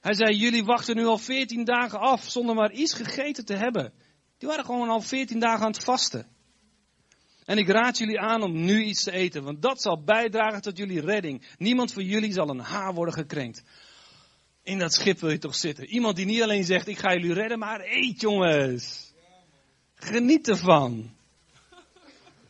[0.06, 3.92] Hij zei, jullie wachten nu al 14 dagen af zonder maar iets gegeten te hebben.
[4.38, 6.26] Die waren gewoon al 14 dagen aan het vasten.
[7.44, 10.76] En ik raad jullie aan om nu iets te eten, want dat zal bijdragen tot
[10.76, 11.46] jullie redding.
[11.58, 13.62] Niemand van jullie zal een haar worden gekrenkt.
[14.62, 15.84] In dat schip wil je toch zitten.
[15.86, 19.12] Iemand die niet alleen zegt, ik ga jullie redden, maar eet jongens.
[19.94, 21.14] Geniet ervan.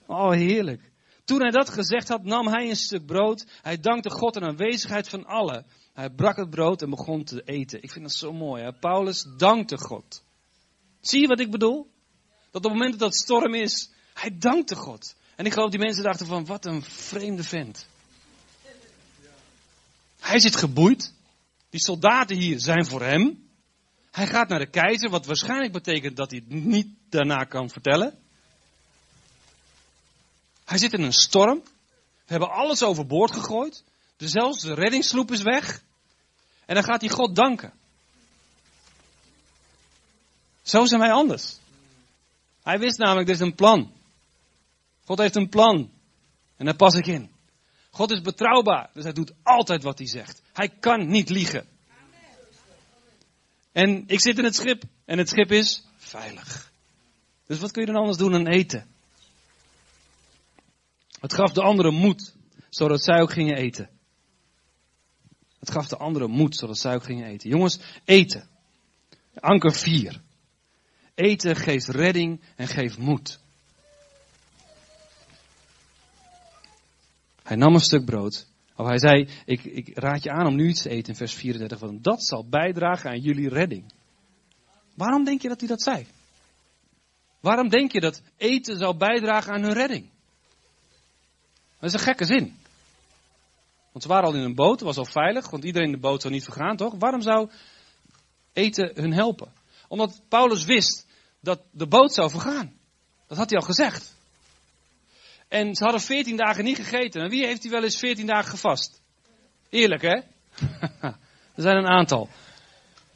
[0.07, 0.91] Oh, heerlijk.
[1.25, 3.47] Toen hij dat gezegd had, nam hij een stuk brood.
[3.63, 5.67] Hij dankte God in aanwezigheid van allen.
[5.97, 7.83] Hij brak het brood en begon te eten.
[7.83, 8.63] Ik vind dat zo mooi.
[8.63, 8.73] Hè?
[8.73, 10.23] Paulus dankte God.
[11.01, 11.91] Zie je wat ik bedoel?
[12.51, 15.15] Dat op het moment dat het storm is, hij dankte God.
[15.37, 17.87] En ik geloof die mensen dachten van, wat een vreemde vent.
[20.21, 21.13] Hij zit geboeid.
[21.71, 23.49] Die soldaten hier zijn voor hem.
[24.11, 28.19] Hij gaat naar de keizer, wat waarschijnlijk betekent dat hij het niet daarna kan vertellen.
[30.65, 31.63] Hij zit in een storm.
[32.25, 33.85] We hebben alles overboord gegooid.
[34.17, 35.83] Dus zelfs de reddingssloep is weg.
[36.67, 37.73] En dan gaat hij God danken.
[40.63, 41.59] Zo zijn wij anders.
[42.63, 43.93] Hij wist namelijk, er is een plan.
[45.05, 45.91] God heeft een plan.
[46.57, 47.31] En daar pas ik in.
[47.91, 50.43] God is betrouwbaar, dus hij doet altijd wat hij zegt.
[50.53, 51.67] Hij kan niet liegen.
[53.73, 56.73] En ik zit in het schip en het schip is veilig.
[57.47, 58.87] Dus wat kun je dan anders doen dan eten?
[61.21, 62.35] Het gaf de anderen moed,
[62.71, 63.96] zodat zij ook gingen eten.
[65.59, 67.51] Het gaf de anderen moed, zodat zij ook gingen eten.
[67.51, 68.49] Jongens, eten.
[69.35, 70.21] Anker 4.
[71.15, 73.39] Eten geeft redding en geeft moed.
[77.43, 78.47] Hij nam een stuk brood.
[78.77, 81.35] Of hij zei, ik, ik raad je aan om nu iets te eten in vers
[81.35, 81.79] 34.
[81.79, 83.93] Want dat zal bijdragen aan jullie redding.
[84.95, 86.07] Waarom denk je dat hij dat zei?
[87.41, 90.09] Waarom denk je dat eten zou bijdragen aan hun redding?
[91.79, 92.57] Dat is een gekke zin.
[93.97, 96.01] Want ze waren al in een boot, het was al veilig, want iedereen in de
[96.01, 96.95] boot zou niet vergaan, toch?
[96.99, 97.51] Waarom zou
[98.53, 99.53] eten hun helpen?
[99.89, 101.07] Omdat Paulus wist
[101.41, 102.73] dat de boot zou vergaan.
[103.27, 104.17] Dat had hij al gezegd.
[105.49, 107.23] En ze hadden veertien dagen niet gegeten.
[107.23, 109.01] En wie heeft hij wel eens veertien dagen gevast?
[109.69, 110.17] Eerlijk, hè?
[111.57, 112.29] er zijn een aantal.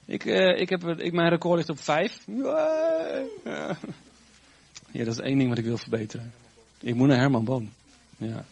[0.04, 2.18] Ik, uh, ik heb, ik, mijn record ligt op vijf.
[4.92, 6.32] Ja, dat is één ding wat ik wil verbeteren.
[6.80, 7.72] Ik moet naar Herman Boom.
[8.16, 8.44] Ja.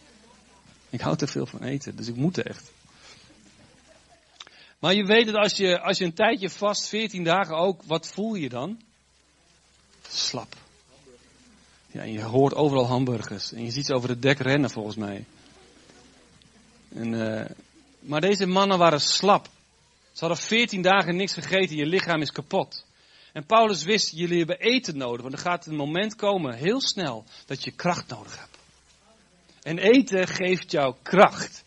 [0.89, 2.71] Ik hou te veel van eten, dus ik moet echt.
[4.79, 8.07] Maar je weet dat als je, als je een tijdje vast, 14 dagen ook, wat
[8.07, 8.81] voel je dan?
[10.09, 10.55] Slap.
[11.91, 13.51] Ja, en je hoort overal hamburgers.
[13.51, 15.25] En je ziet ze over het dek rennen volgens mij.
[16.93, 17.45] En, uh,
[17.99, 19.49] maar deze mannen waren slap.
[20.11, 22.85] Ze hadden 14 dagen niks gegeten, je lichaam is kapot.
[23.33, 27.23] En Paulus wist, jullie hebben eten nodig, want er gaat een moment komen, heel snel,
[27.45, 28.48] dat je kracht nodig hebt.
[29.61, 31.63] En eten geeft jou kracht.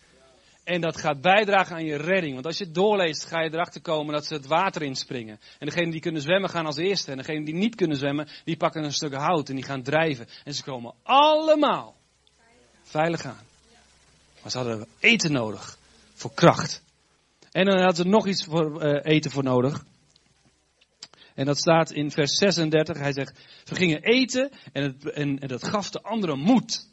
[0.64, 2.34] En dat gaat bijdragen aan je redding.
[2.34, 5.40] Want als je het doorleest, ga je erachter komen dat ze het water inspringen.
[5.58, 7.10] En degenen die kunnen zwemmen gaan als eerste.
[7.10, 10.26] En degenen die niet kunnen zwemmen, die pakken een stuk hout en die gaan drijven.
[10.44, 11.96] En ze komen allemaal
[12.82, 13.46] veilig aan.
[14.42, 15.78] Maar ze hadden eten nodig
[16.14, 16.82] voor kracht.
[17.50, 19.84] En dan hadden ze nog iets voor uh, eten voor nodig.
[21.34, 22.98] En dat staat in vers 36.
[22.98, 26.90] Hij zegt, ze gingen eten en, het, en, en dat gaf de anderen moed.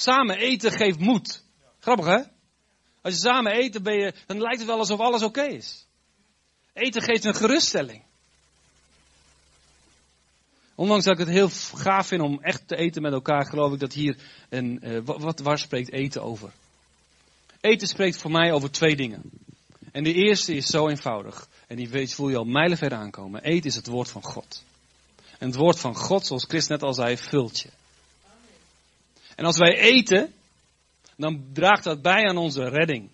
[0.00, 1.42] Samen eten geeft moed.
[1.78, 2.22] Grappig hè?
[3.02, 3.82] Als je samen eten
[4.26, 5.86] dan lijkt het wel alsof alles oké is.
[6.72, 8.02] Eten geeft een geruststelling.
[10.74, 13.78] Ondanks dat ik het heel gaaf vind om echt te eten met elkaar, geloof ik
[13.78, 14.16] dat hier
[14.48, 16.52] een, uh, wat, waar spreekt eten over?
[17.60, 19.22] Eten spreekt voor mij over twee dingen.
[19.92, 21.48] En de eerste is zo eenvoudig.
[21.66, 23.42] En die voel je al mijlenver aankomen.
[23.42, 24.64] Eten is het woord van God.
[25.38, 27.68] En het woord van God, zoals Chris net al zei, vult je.
[29.40, 30.32] En als wij eten,
[31.16, 33.10] dan draagt dat bij aan onze redding.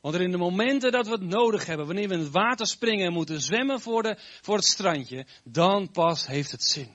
[0.00, 2.66] Want er in de momenten dat we het nodig hebben, wanneer we in het water
[2.66, 6.88] springen en moeten zwemmen voor, de, voor het strandje, dan pas heeft het zin.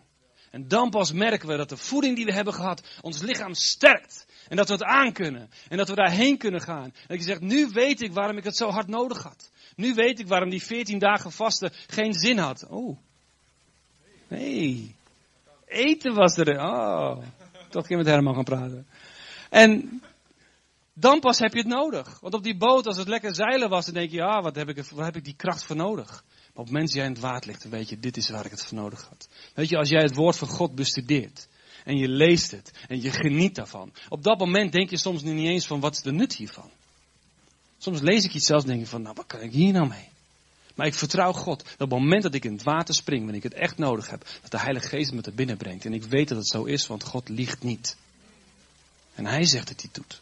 [0.51, 4.27] En dan pas merken we dat de voeding die we hebben gehad ons lichaam sterkt.
[4.47, 5.49] En dat we het aankunnen.
[5.69, 6.83] En dat we daarheen kunnen gaan.
[6.83, 9.51] En dat je zegt, nu weet ik waarom ik het zo hard nodig had.
[9.75, 12.67] Nu weet ik waarom die 14 dagen vasten geen zin had.
[12.69, 12.97] Oh.
[14.27, 14.95] Nee.
[15.65, 16.59] Eten was er.
[16.59, 17.17] Oh.
[17.75, 18.87] Toch keer met Herman gaan praten.
[19.49, 20.01] En
[20.93, 22.19] dan pas heb je het nodig.
[22.19, 24.69] Want op die boot, als het lekker zeilen was, dan denk je, ja, wat heb
[24.69, 26.07] ik, waar heb ik die kracht voor nodig?
[26.07, 28.29] Maar op het moment dat jij in het water ligt, dan weet je, dit is
[28.29, 29.27] waar ik het voor nodig had.
[29.53, 31.47] Weet je, als jij het woord van God bestudeert,
[31.83, 33.93] en je leest het, en je geniet daarvan.
[34.09, 36.69] Op dat moment denk je soms niet eens van, wat is de nut hiervan?
[37.77, 39.87] Soms lees ik iets zelfs en denk ik van, nou, wat kan ik hier nou
[39.87, 40.09] mee?
[40.75, 41.63] Maar ik vertrouw God.
[41.63, 44.09] Dat op het moment dat ik in het water spring, wanneer ik het echt nodig
[44.09, 45.85] heb, dat de Heilige Geest me er binnen brengt.
[45.85, 47.97] En ik weet dat het zo is, want God liegt niet.
[49.15, 50.21] En Hij zegt dat hij doet.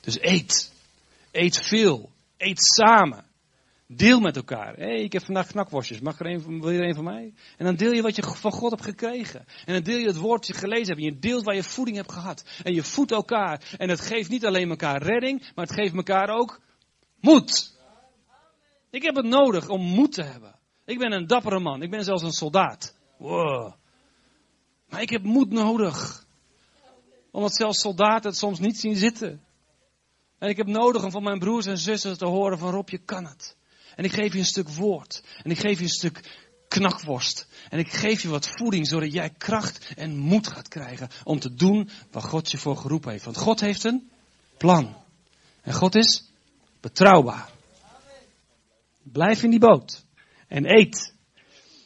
[0.00, 0.72] Dus eet.
[1.30, 2.10] Eet veel.
[2.36, 3.24] Eet samen.
[3.86, 4.74] Deel met elkaar.
[4.76, 6.00] Hé, ik heb vandaag knakworstjes.
[6.00, 7.32] Mag er een, wil je er een van mij?
[7.56, 9.46] En dan deel je wat je van God hebt gekregen.
[9.64, 10.98] En dan deel je het woord dat je gelezen hebt.
[10.98, 12.44] En je deelt waar je voeding hebt gehad.
[12.62, 13.74] En je voedt elkaar.
[13.78, 16.60] En het geeft niet alleen elkaar redding, maar het geeft elkaar ook
[17.20, 17.77] moed.
[18.90, 20.58] Ik heb het nodig om moed te hebben.
[20.84, 21.82] Ik ben een dappere man.
[21.82, 22.94] Ik ben zelfs een soldaat.
[24.88, 26.26] Maar ik heb moed nodig.
[27.30, 29.42] Omdat zelfs soldaten het soms niet zien zitten.
[30.38, 32.98] En ik heb nodig om van mijn broers en zussen te horen van Rob, je
[32.98, 33.56] kan het.
[33.96, 35.22] En ik geef je een stuk woord.
[35.42, 37.48] En ik geef je een stuk knakworst.
[37.68, 41.54] En ik geef je wat voeding, zodat jij kracht en moed gaat krijgen om te
[41.54, 43.24] doen waar God je voor geroepen heeft.
[43.24, 44.10] Want God heeft een
[44.56, 44.96] plan.
[45.62, 46.30] En God is
[46.80, 47.56] betrouwbaar.
[49.12, 50.06] Blijf in die boot.
[50.48, 51.16] En eet.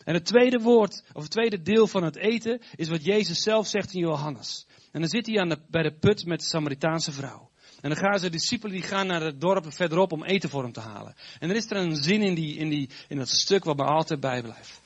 [0.05, 3.67] En het tweede woord, of het tweede deel van het eten, is wat Jezus zelf
[3.67, 4.67] zegt in Johannes.
[4.93, 7.51] En dan zit hij aan de, bij de put met de Samaritaanse vrouw.
[7.81, 10.73] En dan gaan de discipelen die gaan naar het dorp verderop om eten voor hem
[10.73, 11.15] te halen.
[11.39, 13.85] En er is er een zin in, die, in, die, in dat stuk wat me
[13.85, 14.82] altijd bijblijft.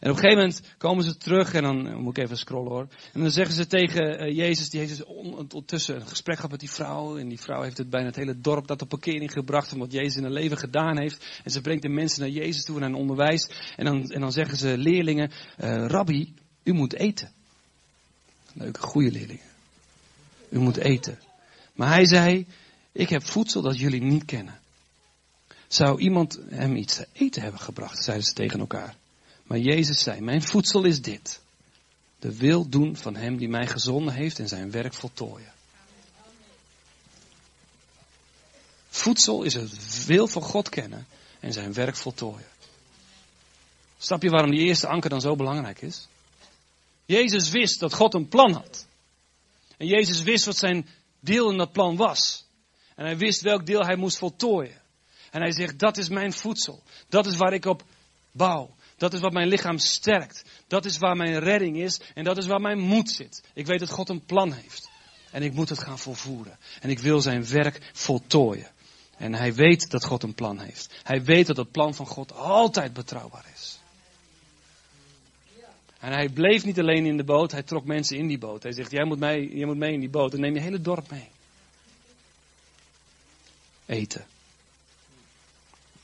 [0.00, 2.86] En op een gegeven moment komen ze terug en dan moet ik even scrollen hoor.
[3.12, 6.70] En dan zeggen ze tegen eh, Jezus, die heeft ondertussen een gesprek gehad met die
[6.70, 7.18] vrouw.
[7.18, 10.16] En die vrouw heeft het bijna het hele dorp dat op parkering gebracht wat Jezus
[10.16, 11.40] in haar leven gedaan heeft.
[11.44, 13.50] En ze brengt de mensen naar Jezus toe en aan onderwijs.
[13.76, 17.30] En dan, en dan zeggen ze leerlingen, uh, Rabbi, u moet eten.
[18.52, 19.44] Leuke, goede leerlingen.
[20.48, 21.18] U moet eten.
[21.72, 22.46] Maar hij zei,
[22.92, 24.58] ik heb voedsel dat jullie niet kennen.
[25.68, 28.94] Zou iemand hem iets te eten hebben gebracht, zeiden ze tegen elkaar.
[29.50, 31.40] Maar Jezus zei, mijn voedsel is dit.
[32.18, 35.52] De wil doen van hem die mij gezonden heeft en zijn werk voltooien.
[38.88, 41.06] Voedsel is het wil van God kennen
[41.40, 42.46] en zijn werk voltooien.
[43.98, 46.08] Snap je waarom die eerste anker dan zo belangrijk is?
[47.06, 48.86] Jezus wist dat God een plan had.
[49.76, 50.88] En Jezus wist wat zijn
[51.20, 52.44] deel in dat plan was.
[52.94, 54.80] En hij wist welk deel hij moest voltooien.
[55.30, 56.82] En hij zegt, dat is mijn voedsel.
[57.08, 57.82] Dat is waar ik op
[58.32, 58.78] bouw.
[59.00, 60.44] Dat is wat mijn lichaam sterkt.
[60.66, 62.00] Dat is waar mijn redding is.
[62.14, 63.42] En dat is waar mijn moed zit.
[63.54, 64.90] Ik weet dat God een plan heeft.
[65.30, 66.58] En ik moet het gaan volvoeren.
[66.80, 68.70] En ik wil zijn werk voltooien.
[69.16, 71.00] En hij weet dat God een plan heeft.
[71.02, 73.78] Hij weet dat het plan van God altijd betrouwbaar is.
[76.00, 78.62] En hij bleef niet alleen in de boot, hij trok mensen in die boot.
[78.62, 80.80] Hij zegt, jij moet mee, jij moet mee in die boot en neem je hele
[80.80, 81.28] dorp mee.
[83.86, 84.26] Eten.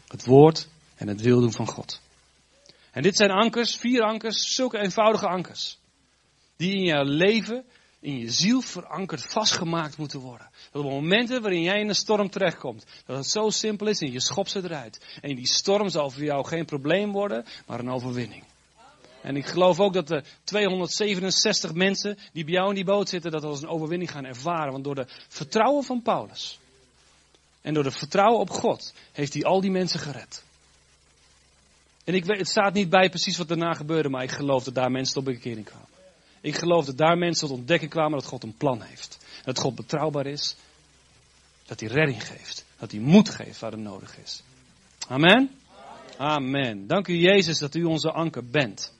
[0.09, 2.05] Het woord en het wil doen van God.
[2.97, 5.79] En dit zijn ankers, vier ankers, zulke eenvoudige ankers.
[6.57, 7.65] Die in jouw leven,
[8.01, 10.51] in je ziel verankerd, vastgemaakt moeten worden.
[10.73, 14.13] Dat op momenten waarin jij in een storm terechtkomt, dat het zo simpel is en
[14.13, 15.19] je schopt ze eruit.
[15.21, 18.45] En die storm zal voor jou geen probleem worden, maar een overwinning.
[19.23, 23.31] En ik geloof ook dat de 267 mensen die bij jou in die boot zitten,
[23.31, 24.73] dat als een overwinning gaan ervaren.
[24.73, 26.59] Want door de vertrouwen van Paulus
[27.61, 30.45] en door de vertrouwen op God heeft hij al die mensen gered.
[32.07, 34.75] En ik weet, het staat niet bij precies wat daarna gebeurde, maar ik geloof dat
[34.75, 35.89] daar mensen tot bekering kwamen.
[36.41, 39.19] Ik geloof dat daar mensen tot ontdekken kwamen dat God een plan heeft.
[39.45, 40.57] Dat God betrouwbaar is.
[41.65, 42.65] Dat hij redding geeft.
[42.79, 44.43] Dat hij moed geeft waar het nodig is.
[45.09, 45.51] Amen.
[46.17, 46.87] Amen.
[46.87, 48.95] Dank u Jezus dat u onze anker bent.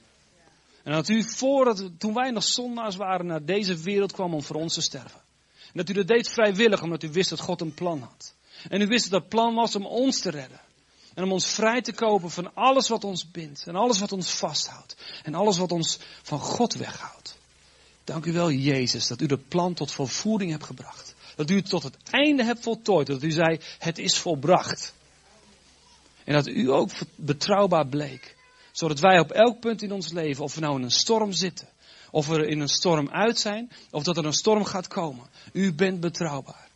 [0.83, 4.55] En dat u voordat, toen wij nog zondaars waren, naar deze wereld kwam om voor
[4.55, 5.21] ons te sterven.
[5.57, 8.35] En dat u dat deed vrijwillig, omdat u wist dat God een plan had.
[8.69, 10.59] En u wist dat dat plan was om ons te redden.
[11.17, 13.63] En om ons vrij te kopen van alles wat ons bindt.
[13.67, 14.95] En alles wat ons vasthoudt.
[15.23, 17.37] En alles wat ons van God weghoudt.
[18.03, 21.15] Dank u wel, Jezus, dat u dat plan tot volvoering hebt gebracht.
[21.35, 23.07] Dat u het tot het einde hebt voltooid.
[23.07, 24.93] Dat u zei, het is volbracht.
[26.23, 28.35] En dat u ook betrouwbaar bleek
[28.77, 31.67] zodat wij op elk punt in ons leven, of we nou in een storm zitten,
[32.11, 35.25] of we in een storm uit zijn, of dat er een storm gaat komen.
[35.53, 36.66] U bent betrouwbaar.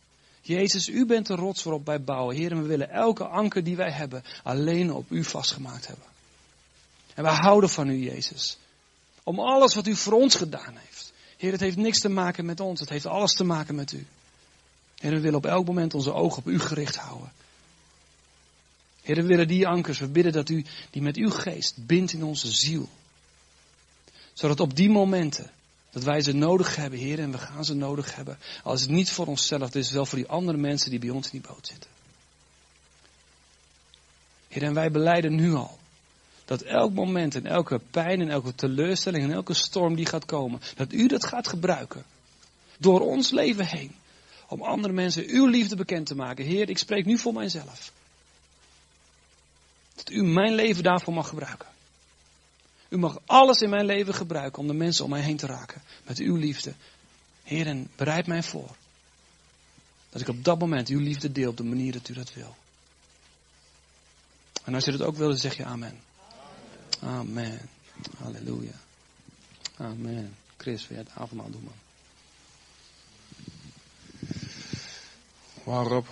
[0.42, 2.36] Jezus, u bent de rots waarop wij bouwen.
[2.36, 6.06] Heer, we willen elke anker die wij hebben alleen op u vastgemaakt hebben.
[7.14, 8.58] En wij houden van u, Jezus.
[9.22, 11.12] Om alles wat u voor ons gedaan heeft.
[11.36, 12.80] Heer, het heeft niks te maken met ons.
[12.80, 14.06] Het heeft alles te maken met u.
[14.98, 17.32] Heer, we willen op elk moment onze ogen op u gericht houden.
[19.02, 19.98] Heer, we willen die ankers.
[19.98, 22.88] We bidden dat u die met uw geest bindt in onze ziel.
[24.32, 25.50] Zodat op die momenten
[25.92, 28.38] dat wij ze nodig hebben, Heer, en we gaan ze nodig hebben.
[28.62, 31.40] Als het niet voor onszelf, is wel voor die andere mensen die bij ons in
[31.40, 31.90] die boot zitten.
[34.48, 35.78] Heer, en wij beleiden nu al
[36.44, 40.60] dat elk moment en elke pijn en elke teleurstelling en elke storm die gaat komen,
[40.76, 42.04] dat u dat gaat gebruiken.
[42.78, 43.94] Door ons leven heen.
[44.48, 46.44] Om andere mensen uw liefde bekend te maken.
[46.44, 47.92] Heer, ik spreek nu voor mijzelf.
[49.94, 51.71] Dat u mijn leven daarvoor mag gebruiken.
[52.92, 55.82] U mag alles in mijn leven gebruiken om de mensen om mij heen te raken.
[56.04, 56.74] Met uw liefde.
[57.42, 58.76] Heer, en bereid mij voor.
[60.10, 62.56] Dat ik op dat moment uw liefde deel op de manier dat u dat wil.
[64.64, 66.00] En als je dat ook wil, dan zeg je amen.
[67.00, 67.60] Amen.
[68.18, 68.80] Halleluja.
[69.76, 70.36] Amen.
[70.56, 71.80] Chris, wil jij het avondmaal doen, man?
[75.64, 76.06] Wauw, Rob.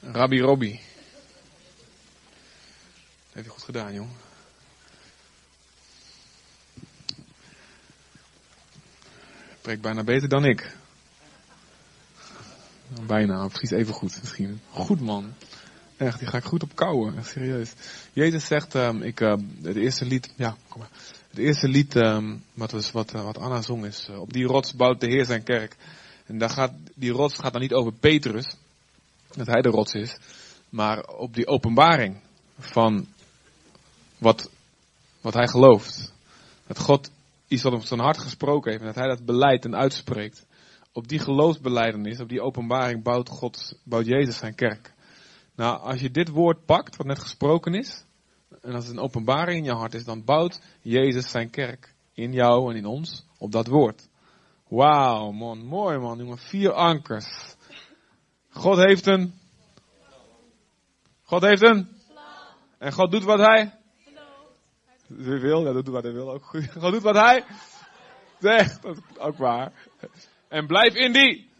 [0.00, 0.80] Rabbi Robbie.
[3.34, 4.08] Heb je goed gedaan, jong.
[9.58, 10.76] Spreekt bijna beter dan ik.
[13.06, 14.60] Bijna, precies even goed misschien.
[14.70, 15.34] Goed man.
[15.96, 17.72] Echt, die ga ik goed op kouwen, echt serieus.
[18.12, 20.90] Jezus zegt, um, ik, uh, het eerste lied, ja, kom maar.
[21.30, 24.46] Het eerste lied, um, wat, was, wat, uh, wat Anna zong is, uh, op die
[24.46, 25.76] rots bouwt de Heer zijn kerk.
[26.26, 28.56] En daar gaat, die rots gaat dan niet over Petrus,
[29.36, 30.16] dat hij de rots is,
[30.68, 32.20] maar op die openbaring
[32.58, 33.06] van
[34.24, 34.50] wat,
[35.20, 36.12] wat hij gelooft.
[36.66, 37.10] Dat God
[37.48, 40.46] iets wat op zijn hart gesproken heeft en dat hij dat beleidt en uitspreekt.
[40.92, 44.92] Op die geloofsbeleidenis, op die openbaring bouwt God, bouwt Jezus zijn kerk.
[45.54, 48.04] Nou, als je dit woord pakt, wat net gesproken is,
[48.62, 52.32] en als het een openbaring in je hart is, dan bouwt Jezus zijn kerk in
[52.32, 54.08] jou en in ons op dat woord.
[54.68, 57.56] Wauw, man, mooi man, jongen, vier ankers.
[58.50, 59.34] God heeft een.
[61.22, 61.88] God heeft een.
[62.78, 63.83] En God doet wat hij.
[65.06, 66.70] Wie wil, ja, dat doet wat hij wil ook goed.
[66.72, 67.44] God doet wat hij
[68.40, 69.72] zegt, dat is ook waar.
[70.48, 71.52] En blijf in die.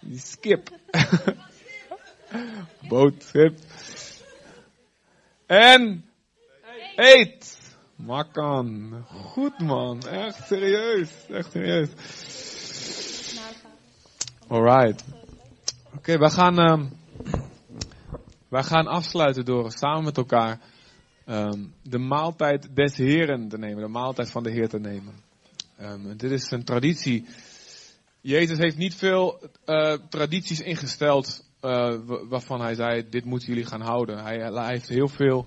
[0.00, 0.68] Die skip.
[2.88, 3.58] Boot, schip.
[5.46, 6.04] En
[6.96, 7.60] eet.
[7.96, 9.04] Makkan.
[9.08, 10.00] Goed man.
[10.08, 11.26] Echt serieus.
[11.28, 11.90] Echt serieus.
[14.48, 15.04] Alright.
[15.96, 16.90] Oké, wij gaan,
[18.48, 20.58] wij gaan afsluiten door samen met elkaar
[21.26, 23.82] um, de maaltijd des Heren te nemen.
[23.82, 25.14] De maaltijd van de Heer te nemen.
[25.80, 27.26] Um, dit is een traditie.
[28.20, 31.94] Jezus heeft niet veel uh, tradities ingesteld uh,
[32.28, 34.22] waarvan hij zei, dit moeten jullie gaan houden.
[34.22, 35.46] Hij, hij heeft heel veel,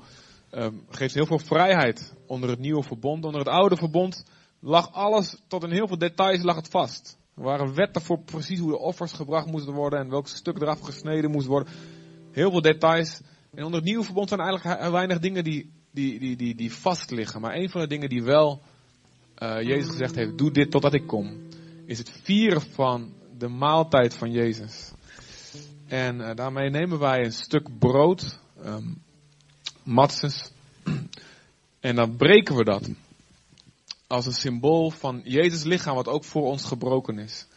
[0.51, 3.25] um, geeft heel veel vrijheid onder het nieuwe verbond.
[3.25, 4.25] Onder het oude verbond
[4.59, 7.17] lag alles, tot in heel veel details lag het vast.
[7.35, 10.79] Er waren wetten voor precies hoe de offers gebracht moesten worden en welk stuk eraf
[10.79, 11.73] gesneden moest worden.
[12.31, 13.21] Heel veel details.
[13.55, 17.11] En onder het nieuwe verbond zijn eigenlijk weinig dingen die, die, die, die, die vast
[17.11, 17.41] liggen.
[17.41, 18.61] Maar een van de dingen die wel
[19.39, 21.47] uh, Jezus gezegd heeft, doe dit totdat ik kom,
[21.85, 24.91] is het vieren van de maaltijd van Jezus.
[25.87, 29.03] En uh, daarmee nemen wij een stuk brood, um,
[31.79, 32.89] en dan breken we dat.
[34.07, 37.47] Als een symbool van Jezus lichaam, wat ook voor ons gebroken is.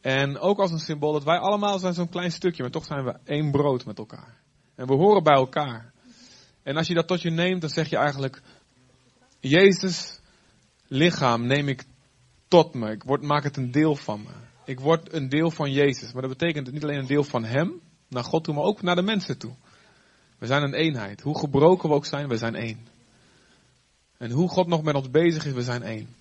[0.00, 3.04] En ook als een symbool dat wij allemaal zijn zo'n klein stukje, maar toch zijn
[3.04, 4.44] we één brood met elkaar.
[4.76, 5.92] En we horen bij elkaar.
[6.62, 8.42] En als je dat tot je neemt, dan zeg je eigenlijk,
[9.40, 10.20] Jezus
[10.86, 11.84] lichaam neem ik
[12.48, 12.90] tot me.
[12.90, 14.30] Ik word, maak het een deel van me.
[14.64, 16.12] Ik word een deel van Jezus.
[16.12, 18.96] Maar dat betekent niet alleen een deel van Hem, naar God toe, maar ook naar
[18.96, 19.54] de mensen toe.
[20.38, 21.20] We zijn een eenheid.
[21.20, 22.86] Hoe gebroken we ook zijn, we zijn één.
[24.16, 26.14] En hoe God nog met ons bezig is, we zijn één.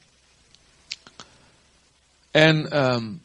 [2.31, 3.21] En um,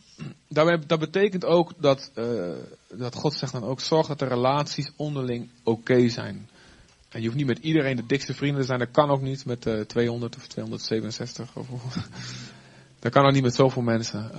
[0.86, 2.52] dat betekent ook dat, uh,
[2.94, 6.48] dat God zegt dan ook, zorg dat de relaties onderling oké zijn.
[7.08, 8.78] En je hoeft niet met iedereen de dikste vrienden te zijn.
[8.78, 11.56] Dat kan ook niet met uh, 200 of 267.
[11.56, 11.68] Of,
[13.00, 14.30] dat kan ook niet met zoveel mensen.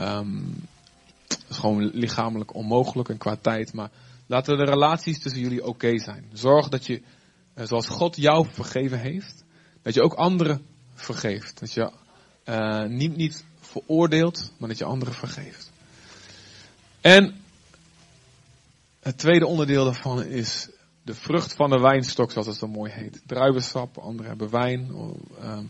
[1.28, 3.74] Dat is gewoon lichamelijk onmogelijk en qua tijd.
[3.74, 3.90] Maar
[4.26, 6.30] laten de relaties tussen jullie oké zijn.
[6.34, 7.02] Zorg dat je,
[7.56, 9.44] uh, zoals God jou vergeven heeft,
[9.82, 11.60] dat je ook anderen vergeeft.
[11.60, 11.92] Dat je
[12.46, 15.72] uh, niet, niet veroordeelt, maar dat je anderen vergeeft.
[17.02, 17.41] En
[19.02, 20.70] het tweede onderdeel daarvan is
[21.04, 23.22] de vrucht van de wijnstok, zoals het zo mooi heet.
[23.26, 24.92] Druivensap, anderen hebben wijn.
[25.44, 25.70] Um,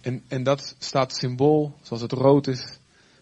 [0.00, 2.78] en, en dat staat symbool, zoals het rood is.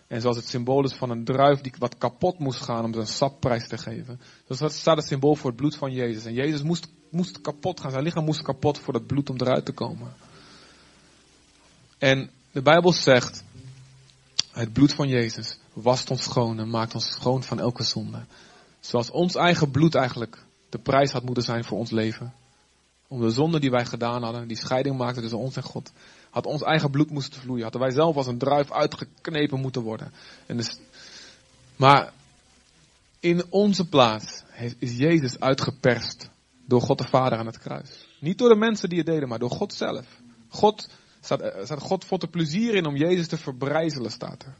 [0.06, 3.06] En zoals het symbool is van een druif die wat kapot moest gaan om zijn
[3.06, 4.20] sapprijs te geven.
[4.46, 6.24] Dus dat staat het symbool voor het bloed van Jezus.
[6.24, 7.90] En Jezus moest, moest kapot gaan.
[7.90, 10.14] Zijn lichaam moest kapot voor het bloed om eruit te komen.
[11.98, 13.44] En de Bijbel zegt,
[14.52, 18.24] het bloed van Jezus wast ons schoon en maakt ons schoon van elke zonde.
[18.82, 22.34] Zoals ons eigen bloed eigenlijk de prijs had moeten zijn voor ons leven.
[23.08, 25.92] Om de zonde die wij gedaan hadden, die scheiding maakte tussen ons en God,
[26.30, 27.62] had ons eigen bloed moeten vloeien.
[27.62, 30.12] Hadden wij zelf als een druif uitgeknepen moeten worden.
[30.46, 30.78] En dus,
[31.76, 32.12] maar
[33.20, 34.42] in onze plaats
[34.78, 36.30] is Jezus uitgeperst
[36.66, 38.06] door God de Vader aan het kruis.
[38.20, 40.06] Niet door de mensen die het deden, maar door God zelf.
[40.48, 40.88] God,
[41.20, 44.54] staat, eh, staat God vond er plezier in om Jezus te verbrijzelen, staat er.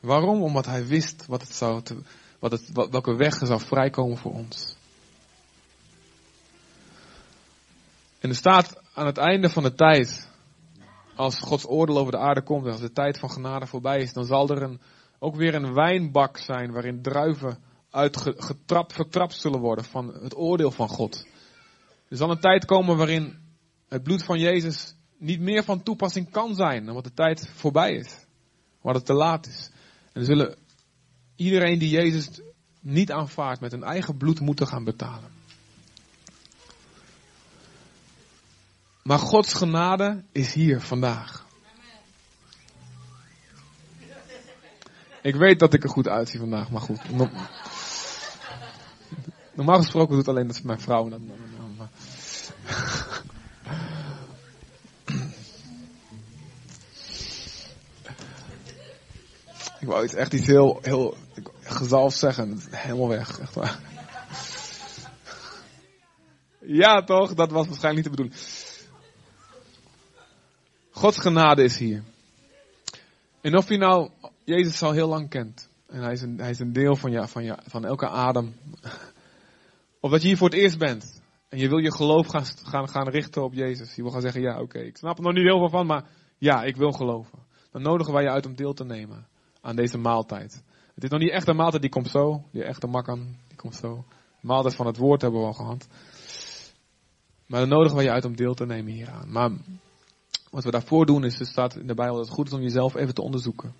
[0.00, 0.42] Waarom?
[0.42, 1.82] Omdat hij wist wat het zou,
[2.40, 4.76] wat het, welke weg er zou vrijkomen voor ons.
[8.18, 10.28] En er staat aan het einde van de tijd,
[11.14, 14.24] als Gods oordeel over de aarde komt, als de tijd van genade voorbij is, dan
[14.24, 14.80] zal er een,
[15.18, 17.58] ook weer een wijnbak zijn waarin druiven
[17.90, 21.26] uitgetrapt, vertrapt zullen worden van het oordeel van God.
[22.08, 23.38] Er zal een tijd komen waarin
[23.88, 28.26] het bloed van Jezus niet meer van toepassing kan zijn, omdat de tijd voorbij is.
[28.80, 29.70] Omdat het te laat is.
[30.12, 30.56] En zullen
[31.40, 32.40] iedereen die Jezus
[32.80, 35.30] niet aanvaardt met hun eigen bloed moeten gaan betalen.
[39.02, 41.46] Maar Gods genade is hier vandaag.
[45.22, 47.00] Ik weet dat ik er goed uitzie vandaag, maar goed.
[49.54, 51.08] Normaal gesproken doet alleen dat mijn vrouw.
[51.08, 51.20] Dat,
[59.80, 61.16] Ik wou iets, echt iets heel, heel
[61.70, 62.58] gezalfd zeggen.
[62.70, 63.78] Helemaal weg, echt waar.
[66.58, 67.34] Ja, toch?
[67.34, 68.46] Dat was waarschijnlijk niet de bedoeling.
[70.90, 72.02] Gods genade is hier.
[73.40, 74.10] En of je nou
[74.44, 75.68] Jezus al heel lang kent.
[75.86, 78.54] En hij is een, hij is een deel van, ja, van, ja, van elke adem.
[80.00, 81.22] Of dat je hier voor het eerst bent.
[81.48, 83.94] En je wil je geloof gaan, gaan, gaan richten op Jezus.
[83.94, 86.04] Je wil gaan zeggen, ja oké, ik snap er nog niet heel veel van, maar
[86.38, 87.38] ja, ik wil geloven.
[87.70, 89.26] Dan nodigen wij je uit om deel te nemen
[89.60, 90.62] aan deze maaltijd.
[91.00, 92.44] Het is nog niet echt een maaltijd, die komt zo.
[92.52, 94.04] Die echte makkan, die komt zo.
[94.40, 95.88] Maaltijd van het woord hebben we al gehad.
[97.46, 99.32] Maar dan nodigen wij je uit om deel te nemen hieraan.
[99.32, 99.50] Maar
[100.50, 102.60] wat we daarvoor doen is, er staat in de Bijbel dat het goed is om
[102.60, 103.74] jezelf even te onderzoeken.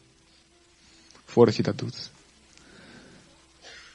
[1.24, 2.10] Voordat je dat doet.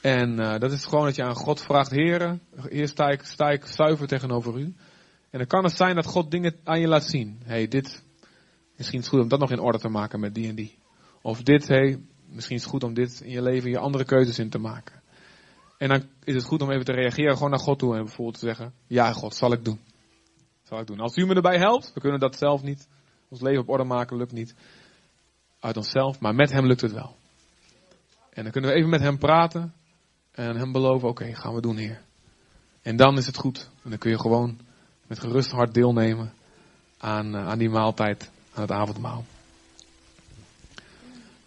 [0.02, 3.50] En uh, dat is gewoon dat je aan God vraagt, heren, hier sta ik, sta
[3.50, 4.74] ik zuiver tegenover u.
[5.30, 7.40] En dan kan het zijn dat God dingen aan je laat zien.
[7.44, 8.02] hey, dit,
[8.76, 10.78] misschien is het goed om dat nog in orde te maken met die en die.
[11.22, 14.38] Of dit, hey, misschien is het goed om dit in je leven je andere keuzes
[14.38, 15.02] in te maken.
[15.78, 18.38] En dan is het goed om even te reageren gewoon naar God toe en bijvoorbeeld
[18.38, 19.80] te zeggen, ja God, zal ik doen.
[20.62, 21.00] Zal ik doen.
[21.00, 22.88] Als u me erbij helpt, we kunnen dat zelf niet.
[23.28, 24.54] Ons leven op orde maken lukt niet.
[25.60, 27.16] Uit onszelf, maar met hem lukt het wel.
[28.30, 29.74] En dan kunnen we even met hem praten.
[30.32, 32.02] En hem beloven, oké, gaan we doen Heer.
[32.82, 33.70] En dan is het goed.
[33.82, 34.58] En dan kun je gewoon
[35.06, 36.32] met gerust hart deelnemen
[36.98, 39.24] aan, uh, aan die maaltijd, aan het avondmaal.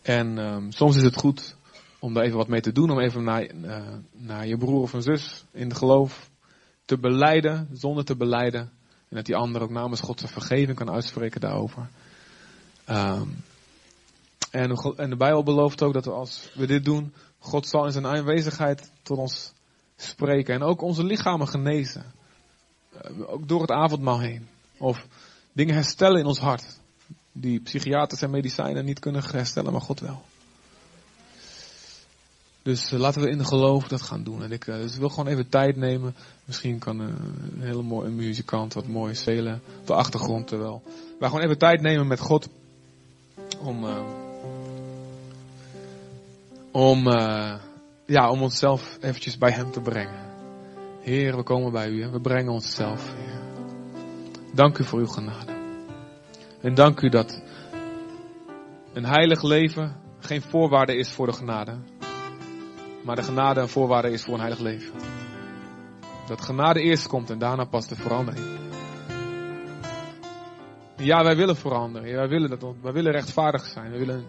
[0.10, 1.55] En um, soms is het goed
[1.99, 3.78] om daar even wat mee te doen, om even naar, uh,
[4.12, 6.30] naar je broer of een zus in de geloof
[6.86, 8.62] te beleiden, zonder te beleiden.
[9.10, 11.89] En dat die ander ook namens God zijn vergeving kan uitspreken daarover.
[12.89, 13.43] Um,
[14.51, 18.07] en, en de Bijbel belooft ook dat als we dit doen, God zal in zijn
[18.07, 19.53] aanwezigheid tot ons
[19.95, 20.53] spreken.
[20.53, 22.05] En ook onze lichamen genezen.
[22.93, 24.47] Uh, ook door het avondmaal heen.
[24.78, 25.07] Of
[25.53, 26.79] dingen herstellen in ons hart.
[27.40, 30.22] Die psychiaters en medicijnen niet kunnen herstellen, maar God wel.
[32.62, 34.44] Dus uh, laten we in de geloof dat gaan doen.
[34.44, 36.16] En ik uh, wil gewoon even tijd nemen.
[36.46, 40.48] Misschien kan een hele mooie muzikant wat mooi spelen op de achtergrond.
[40.48, 40.82] Terwijl
[41.20, 42.50] wij gewoon even tijd nemen met God.
[43.60, 43.86] Om
[46.72, 47.10] om,
[48.06, 50.30] ja, om onszelf eventjes bij Hem te brengen.
[51.02, 53.14] Heer, we komen bij U en we brengen onszelf.
[54.54, 55.59] Dank U voor Uw genade.
[56.62, 57.41] En dank U dat
[58.93, 61.78] een heilig leven geen voorwaarde is voor de genade.
[63.03, 64.93] Maar de genade een voorwaarde is voor een heilig leven.
[66.28, 68.45] Dat genade eerst komt en daarna pas de verandering.
[70.95, 72.16] Ja, wij willen veranderen.
[72.16, 73.89] Wij willen dat, wij willen rechtvaardig zijn.
[73.89, 74.26] Wij willen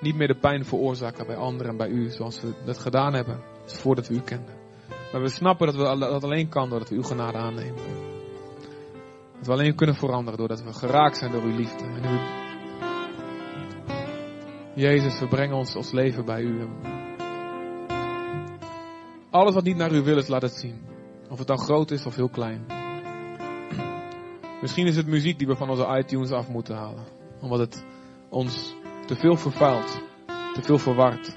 [0.00, 3.40] niet meer de pijn veroorzaken bij anderen en bij u, zoals we dat gedaan hebben,
[3.64, 4.54] voordat we u kenden.
[5.12, 8.11] Maar we snappen dat we dat alleen kan doordat we uw genade aannemen.
[9.42, 11.84] Dat we alleen kunnen veranderen doordat we geraakt zijn door uw liefde.
[11.84, 12.20] En.
[14.74, 16.68] Jezus, we brengen ons ons leven bij u.
[19.30, 20.80] Alles wat niet naar uw wil is, laat het zien.
[21.30, 22.66] Of het dan groot is of heel klein.
[24.60, 27.04] Misschien is het muziek die we van onze iTunes af moeten halen.
[27.40, 27.84] Omdat het
[28.28, 28.74] ons
[29.06, 30.00] te veel vervuild,
[30.54, 31.34] te veel verward.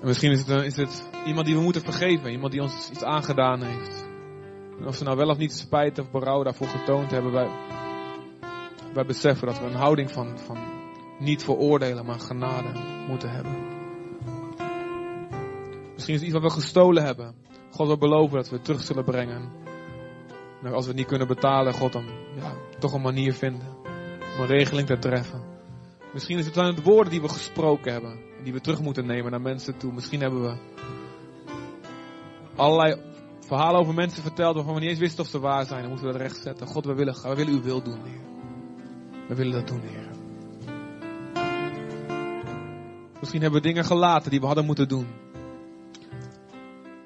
[0.00, 3.02] En misschien is het, is het iemand die we moeten vergeven, iemand die ons iets
[3.02, 4.05] aangedaan heeft.
[4.78, 7.48] En of ze nou wel of niet spijt of berouw daarvoor getoond hebben, wij,
[8.92, 10.58] wij beseffen dat we een houding van, van
[11.18, 12.68] niet veroordelen, maar genade
[13.08, 13.74] moeten hebben.
[15.92, 17.34] Misschien is het iets wat we gestolen hebben.
[17.70, 19.50] God wil beloven dat we het terug zullen brengen.
[20.62, 22.04] En als we het niet kunnen betalen, God dan
[22.36, 23.76] ja, toch een manier vinden
[24.36, 25.42] om een regeling te treffen.
[26.12, 29.30] Misschien is het dan het woorden die we gesproken hebben, die we terug moeten nemen
[29.30, 29.92] naar mensen toe.
[29.92, 30.56] Misschien hebben we
[32.56, 33.00] allerlei
[33.46, 35.80] verhalen over mensen verteld waarvan we niet eens wisten of ze waar zijn.
[35.80, 36.66] Dan moeten we dat rechtzetten.
[36.66, 38.20] God, we willen, we willen uw wil doen, Heer.
[39.28, 40.14] We willen dat doen, Heer.
[43.20, 45.06] Misschien hebben we dingen gelaten die we hadden moeten doen.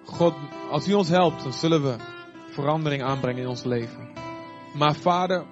[0.05, 0.35] God,
[0.71, 1.97] als u ons helpt, dan zullen we
[2.51, 4.09] verandering aanbrengen in ons leven.
[4.75, 5.45] Maar Vader,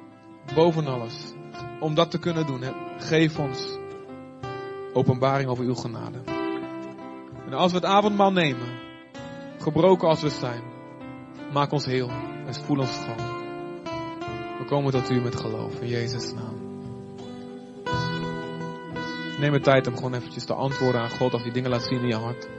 [0.54, 1.32] boven alles,
[1.80, 2.62] om dat te kunnen doen,
[2.98, 3.78] geef ons
[4.92, 6.18] openbaring over uw genade.
[7.46, 8.78] En als we het avondmaal nemen,
[9.58, 10.62] gebroken als we zijn,
[11.52, 12.10] maak ons heel
[12.46, 13.36] en voel ons schoon.
[14.58, 16.66] We komen tot u met geloof in Jezus' naam.
[19.38, 22.00] Neem de tijd om gewoon eventjes te antwoorden aan God als die dingen laat zien
[22.00, 22.57] in je hart.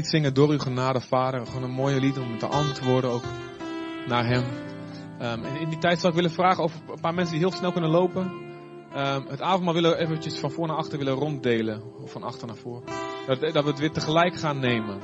[0.00, 1.46] Lied zingen door uw genade, Vader.
[1.46, 3.22] Gewoon een mooie lied om te antwoorden ook
[4.06, 4.44] naar Hem.
[5.20, 7.56] Um, en in die tijd zou ik willen vragen of een paar mensen die heel
[7.56, 8.22] snel kunnen lopen.
[8.96, 11.82] Um, het avondmaal willen eventjes van voor naar achter willen ronddelen.
[12.02, 12.82] Of van achter naar voor.
[13.26, 14.98] Dat, dat we het weer tegelijk gaan nemen.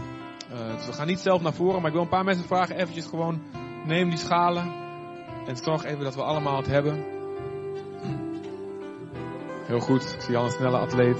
[0.52, 2.76] Uh, dus we gaan niet zelf naar voren, maar ik wil een paar mensen vragen
[2.76, 3.42] eventjes gewoon
[3.86, 4.74] neem die schalen.
[5.46, 7.04] En zorg even dat we allemaal het hebben.
[9.66, 11.18] Heel goed, ik zie al een snelle atleet.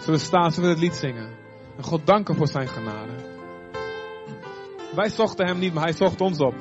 [0.00, 1.35] Zullen we staan, zullen we het lied zingen?
[1.76, 3.12] En God danken voor zijn genade.
[4.94, 6.54] Wij zochten hem niet, maar hij zocht ons op.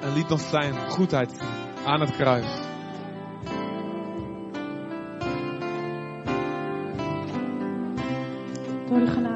[0.00, 2.68] En liet ons zijn goedheid zien aan het kruis.
[8.88, 9.29] Door de genade.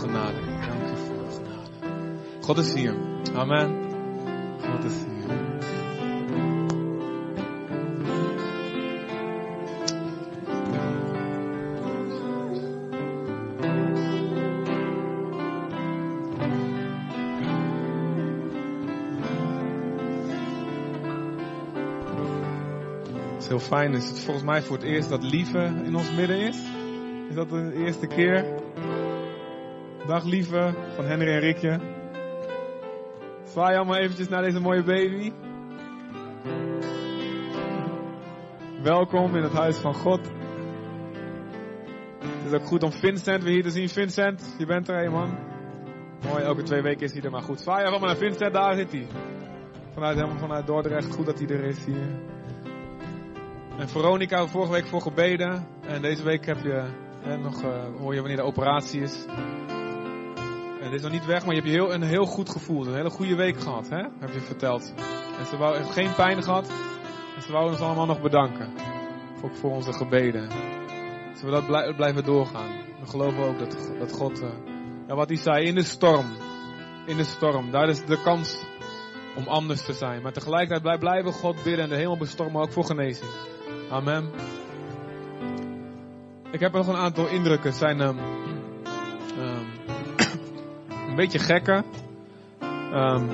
[0.00, 0.40] genade.
[0.66, 1.90] Dank u voor uw genade.
[2.40, 2.94] God is hier.
[3.34, 3.88] Amen.
[4.60, 5.10] God is hier.
[23.50, 26.56] heel fijn is het volgens mij voor het eerst dat lieve in ons midden is.
[27.28, 28.59] Is dat de eerste keer?
[30.10, 31.80] Dag Lieve van Henry en Rikje.
[33.44, 35.32] Zwaai allemaal eventjes naar deze mooie baby.
[38.82, 40.20] Welkom in het huis van God.
[42.18, 43.88] Het is ook goed om Vincent weer hier te zien.
[43.88, 45.38] Vincent, je bent er, hé man.
[46.28, 47.60] Mooi, elke twee weken is hij er maar goed.
[47.60, 49.06] Zwaai maar naar Vincent, daar zit hij.
[49.92, 52.20] Vanuit, helemaal vanuit Dordrecht, goed dat hij er is hier.
[53.78, 55.66] En Veronica, vorige week voor gebeden.
[55.86, 56.84] En deze week heb je,
[57.42, 59.26] nog, eh, hoor je wanneer de operatie is.
[60.90, 62.86] Het is nog niet weg, maar je hebt je heel, een heel goed gevoel.
[62.86, 64.02] Een hele goede week gehad, hè?
[64.18, 64.92] heb je verteld.
[65.38, 66.68] En ze wou, geen pijn gehad.
[67.36, 68.68] En ze wou ons allemaal nog bedanken.
[69.44, 70.50] Ook voor onze gebeden.
[71.34, 72.70] Zullen we dat blij- blijven doorgaan.
[73.00, 74.48] We geloven ook dat, dat God, eh,
[75.06, 76.26] ja, wat hij zei, in de storm.
[77.06, 78.64] In de storm, daar is de kans
[79.36, 80.22] om anders te zijn.
[80.22, 83.30] Maar tegelijkertijd blij- blijven God bidden en de hemel bestormen ook voor genezing.
[83.90, 84.30] Amen.
[86.50, 87.72] Ik heb nog een aantal indrukken.
[87.72, 88.18] Zijn ehm,
[91.10, 91.84] een beetje gekke.
[92.92, 93.26] Ehm,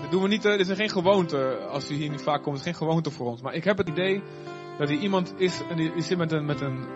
[0.00, 2.56] dat doen we niet, eh, dit is geen gewoonte als u hier niet vaak komt.
[2.58, 3.40] Het is geen gewoonte voor ons.
[3.42, 4.22] Maar ik heb het idee
[4.78, 6.86] dat hier iemand is en die, zit met, een, met een,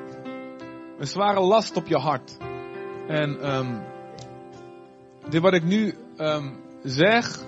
[0.99, 2.37] een zware last op je hart.
[3.09, 3.81] En ehm,
[5.29, 6.49] dit wat ik nu ehm,
[6.83, 7.41] zeg.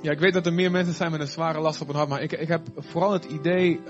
[0.00, 2.08] ja, ik weet dat er meer mensen zijn met een zware last op hun hart.
[2.08, 3.80] Maar ik, ik heb vooral het idee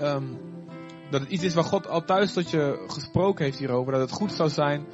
[1.09, 3.91] dat het iets is waar God al thuis tot je gesproken heeft hierover.
[3.91, 4.85] Dat het goed zou zijn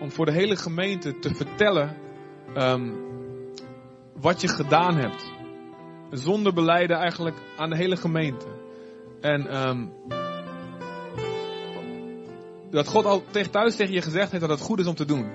[0.00, 1.96] om voor de hele gemeente te vertellen
[2.54, 2.90] ehm,
[4.20, 5.32] wat je gedaan hebt.
[6.10, 8.46] Zonder beleiden eigenlijk aan de hele gemeente.
[9.20, 9.86] En ehm,
[12.70, 15.26] dat God al thuis tegen je gezegd heeft dat het goed is om te doen.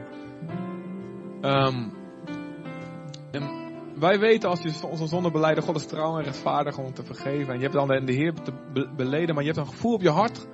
[1.42, 1.92] En
[4.00, 7.54] wij weten als je onze zonde beleidt, God is trouw en rechtvaardig om te vergeven.
[7.54, 10.02] En je hebt dan de Heer te be- beleden, maar je hebt een gevoel op
[10.02, 10.48] je hart.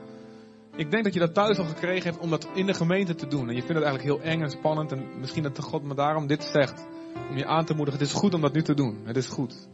[0.75, 3.27] Ik denk dat je dat thuis al gekregen hebt om dat in de gemeente te
[3.27, 3.49] doen.
[3.49, 4.91] En je vindt het eigenlijk heel eng en spannend.
[4.91, 6.87] En misschien dat God me daarom dit zegt.
[7.29, 9.01] Om je aan te moedigen, het is goed om dat nu te doen.
[9.03, 9.67] Het is goed.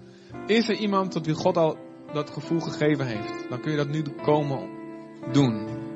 [0.45, 1.77] Is er iemand tot wie God al
[2.13, 3.49] dat gevoel gegeven heeft?
[3.49, 4.69] Dan kun je dat nu komen
[5.31, 5.86] doen.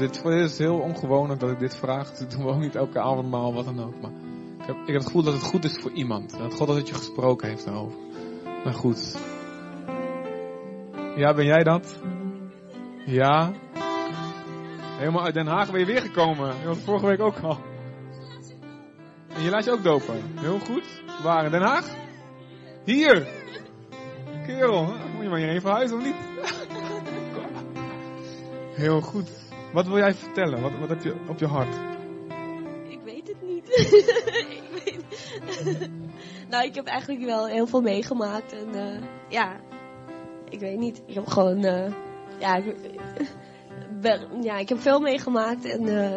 [0.00, 2.10] Nogmaals, dit is heel ongewoon dat ik dit vraag.
[2.12, 4.00] Dat doen we ook niet elke avondmaal, wat dan ook.
[4.00, 4.10] Maar
[4.60, 6.30] ik heb, ik heb het gevoel dat het goed is voor iemand.
[6.38, 7.98] Dat God dat het je gesproken heeft daarover.
[8.64, 9.18] Maar goed.
[11.16, 12.00] Ja, ben jij dat?
[13.06, 13.52] Ja.
[14.98, 16.54] Helemaal uit Den Haag ben je weer gekomen.
[16.60, 17.58] Je was vorige week ook al.
[19.34, 20.22] En je laat je ook dopen.
[20.34, 21.02] Heel goed.
[21.22, 21.44] Waar?
[21.44, 21.94] In Den Haag?
[22.84, 23.26] Hier.
[24.46, 26.16] Kerel, moet je maar hierheen verhuizen of niet?
[28.82, 29.43] Heel goed.
[29.74, 30.62] Wat wil jij vertellen?
[30.62, 31.74] Wat, wat heb je op je hart?
[32.88, 33.68] Ik weet het niet.
[34.58, 35.00] ik weet...
[36.50, 38.52] nou, ik heb eigenlijk wel heel veel meegemaakt.
[38.52, 39.56] En eh, ja,
[40.48, 41.02] ik weet niet.
[41.06, 41.64] Ik heb gewoon...
[41.64, 41.92] eh,
[42.38, 42.76] ja, ik,
[44.40, 45.64] ja, ik heb veel meegemaakt.
[45.64, 46.14] En eh,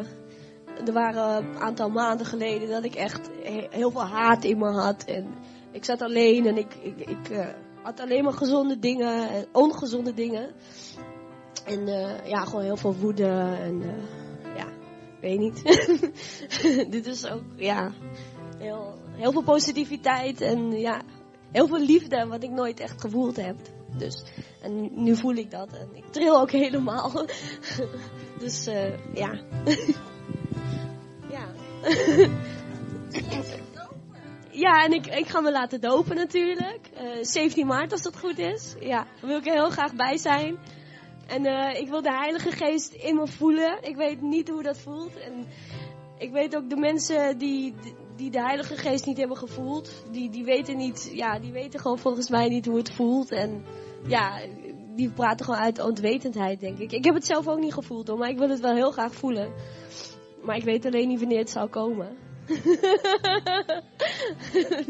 [0.86, 4.70] er waren een aantal maanden geleden dat ik echt he- heel veel haat in me
[4.72, 5.04] had.
[5.04, 5.28] En
[5.72, 10.50] ik zat alleen en ik, ik, ik had alleen maar gezonde dingen en ongezonde dingen.
[11.68, 13.28] En eh, ja, gewoon heel veel woede
[13.60, 14.68] en eh, ja,
[15.22, 15.64] weet niet.
[16.94, 17.92] Dit is ook, ja,
[18.58, 21.02] heel, heel veel positiviteit en ja,
[21.52, 23.56] heel veel liefde wat ik nooit echt gevoeld heb.
[23.98, 24.24] Dus,
[24.62, 27.12] en nu voel ik dat en ik tril ook helemaal.
[28.40, 29.40] dus eh, ja.
[31.36, 31.48] ja.
[34.52, 36.90] ja, en ik, ik ga me laten dopen natuurlijk.
[36.94, 38.76] Eh 17 maart als dat goed is.
[38.80, 40.58] Ja, daar wil ik er heel graag bij zijn.
[41.28, 43.78] En eh, ik wil de Heilige Geest in me voelen.
[43.82, 45.20] Ik weet niet hoe dat voelt.
[45.20, 45.46] En
[46.18, 47.76] ik weet ook de mensen die,
[48.16, 49.92] die de Heilige Geest niet hebben gevoeld.
[50.12, 53.32] Die, die weten niet, ja, die weten gewoon volgens mij niet hoe het voelt.
[53.32, 53.64] En
[54.08, 54.40] ja,
[54.96, 56.92] die praten gewoon uit onwetendheid, denk ik.
[56.92, 59.14] Ik heb het zelf ook niet gevoeld hoor, maar ik wil het wel heel graag
[59.14, 59.54] voelen.
[60.44, 62.18] Maar ik weet alleen niet wanneer het zal komen.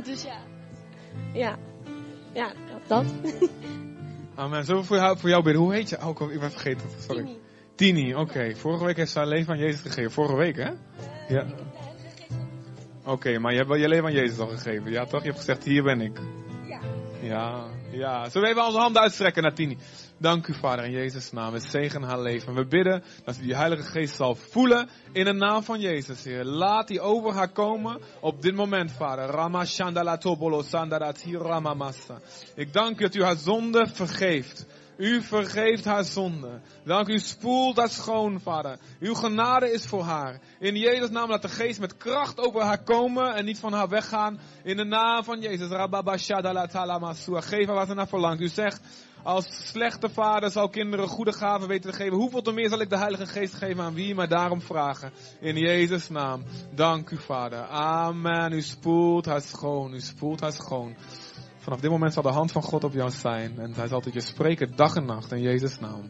[0.07, 0.39] dus ja.
[1.33, 1.57] Ja.
[2.33, 2.51] Ja,
[2.87, 3.05] dat.
[4.37, 4.65] Amen.
[4.65, 5.61] Zullen we voor jou, voor jou bidden?
[5.61, 5.97] Hoe heet je?
[6.05, 6.89] Oh, ik ben vergeten.
[6.99, 7.23] Sorry.
[7.23, 7.37] Tini.
[7.75, 8.55] Tini, oké.
[8.55, 10.11] Vorige week heeft ze haar leven aan Jezus gegeven.
[10.11, 10.69] Vorige week, hè?
[11.27, 11.45] Ja.
[13.05, 14.91] Oké, maar je hebt wel je leven aan Jezus al gegeven.
[14.91, 15.21] Ja, toch?
[15.21, 16.19] Je hebt gezegd, hier ben ik.
[16.67, 16.79] Ja.
[17.21, 18.29] Ja, ja.
[18.29, 19.77] Zullen we even onze handen uitstrekken naar Tini?
[20.19, 21.51] Dank u, Vader, in Jezus' naam.
[21.51, 22.53] We zegenen haar leven.
[22.53, 26.23] We bidden dat ze die Heilige Geest zal voelen in de naam van Jezus.
[26.43, 29.25] Laat die over haar komen op dit moment, Vader.
[29.25, 29.63] Rama.
[32.55, 34.65] Ik dank u dat u haar zonde vergeeft.
[34.97, 36.59] U vergeeft haar zonde.
[36.83, 38.77] Dank u spoelt haar schoon, vader.
[38.99, 40.39] Uw genade is voor haar.
[40.59, 43.89] In Jezus' naam laat de geest met kracht over haar komen en niet van haar
[43.89, 44.39] weggaan.
[44.63, 45.69] In de naam van Jezus.
[45.69, 47.41] Rababashadalatalamasua.
[47.41, 48.41] Geef haar wat ze naar verlangt.
[48.41, 48.81] U zegt,
[49.27, 52.17] als slechte vader zal kinderen goede gaven weten te geven.
[52.17, 55.11] Hoeveel te meer zal ik de Heilige Geest geven aan wie mij daarom vragen.
[55.39, 56.43] In Jezus' naam.
[56.75, 57.59] Dank u, vader.
[57.67, 58.51] Amen.
[58.51, 59.93] U spoelt haar schoon.
[59.93, 60.95] U spoelt haar schoon.
[61.57, 63.59] Vanaf dit moment zal de hand van God op jou zijn.
[63.59, 66.09] En hij zal tot je spreken dag en nacht in Jezus' naam.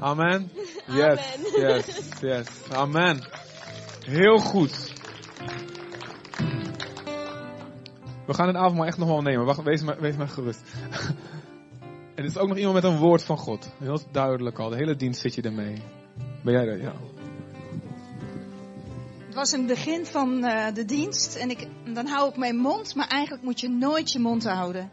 [0.00, 0.50] Amen.
[0.86, 2.46] Yes, yes, yes.
[2.72, 3.28] Amen.
[4.04, 4.92] Heel goed.
[8.26, 9.44] We gaan het avond maar echt nog wel nemen.
[9.44, 10.62] Wacht, wees maar, wees maar gerust.
[12.18, 13.68] En er is ook nog iemand met een woord van God.
[13.78, 14.68] Heel duidelijk al.
[14.68, 15.82] De hele dienst zit je ermee.
[16.44, 16.82] Ben jij er?
[16.82, 16.92] Ja.
[19.26, 22.56] Het was in het begin van eh, de dienst en ik, dan hou ik mijn
[22.56, 24.90] mond, maar eigenlijk moet je nooit je mond houden.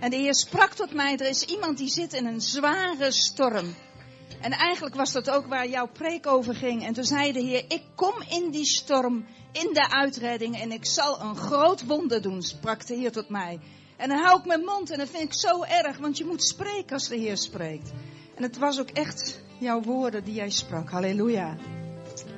[0.00, 3.74] En de Heer sprak tot mij, er is iemand die zit in een zware storm.
[4.40, 6.84] En eigenlijk was dat ook waar jouw preek over ging.
[6.84, 10.86] En toen zei de Heer, ik kom in die storm, in de uitredding en ik
[10.86, 13.60] zal een groot wonder doen, sprak de Heer tot mij.
[13.96, 16.42] En dan hou ik mijn mond en dat vind ik zo erg, want je moet
[16.42, 17.92] spreken als de Heer spreekt.
[18.34, 20.90] En het was ook echt jouw woorden die jij sprak.
[20.90, 21.56] Halleluja.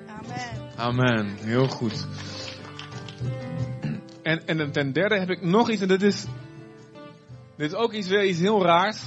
[0.07, 0.77] Amen.
[0.77, 1.37] Amen.
[1.41, 2.07] Heel goed.
[4.23, 5.83] En, en ten derde heb ik nog iets.
[5.83, 6.25] En dit is,
[7.57, 9.03] dit is ook iets, weer iets heel raars.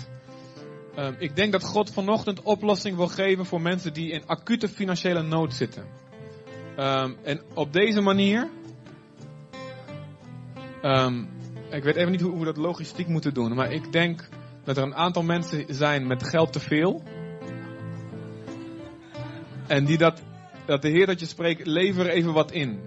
[0.95, 5.21] Ehm, ik denk dat God vanochtend oplossing wil geven voor mensen die in acute financiële
[5.21, 5.85] nood zitten.
[6.75, 8.49] Ehm, en op deze manier.
[10.81, 11.23] ehm,
[11.71, 13.55] ik weet even niet hoe we dat logistiek moeten doen.
[13.55, 14.29] Maar ik denk
[14.63, 17.03] dat er een aantal mensen zijn met geld te veel.
[19.67, 20.21] En die dat,
[20.65, 22.79] dat de Heer dat je spreekt, lever even wat in.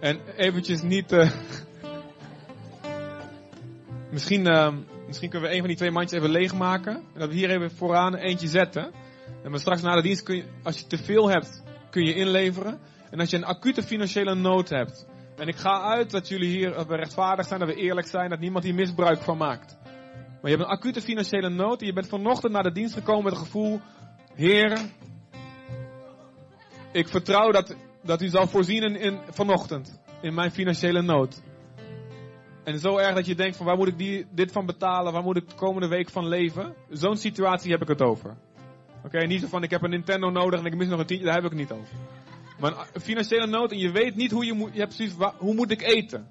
[0.00, 1.12] En eventjes niet.
[1.12, 1.30] eh,
[4.12, 6.94] misschien, ehm, misschien kunnen we een van die twee mandjes even leegmaken.
[6.94, 8.92] En dat we hier even vooraan eentje zetten.
[9.42, 12.14] En maar straks na de dienst kun je, als je te veel hebt, kun je
[12.14, 12.78] inleveren.
[13.10, 15.06] En als je een acute financiële nood hebt.
[15.36, 18.64] En ik ga uit dat jullie hier rechtvaardig zijn, dat we eerlijk zijn, dat niemand
[18.64, 19.76] hier misbruik van maakt.
[19.82, 23.24] Maar je hebt een acute financiële nood en je bent vanochtend naar de dienst gekomen
[23.24, 23.80] met het gevoel,
[24.34, 24.78] Heer,
[26.92, 31.42] ik vertrouw dat, dat u zal voorzien in, in, vanochtend in mijn financiële nood.
[32.64, 35.22] En zo erg dat je denkt van waar moet ik die, dit van betalen, waar
[35.22, 36.74] moet ik de komende week van leven.
[36.90, 38.36] Zo'n situatie heb ik het over.
[39.04, 41.26] Oké, niet zo van ik heb een Nintendo nodig en ik mis nog een tientje,
[41.26, 41.94] daar heb ik het niet over.
[42.60, 45.54] Maar een financiële nood en je weet niet hoe je moet, je hebt wa- hoe
[45.54, 46.28] moet ik eten?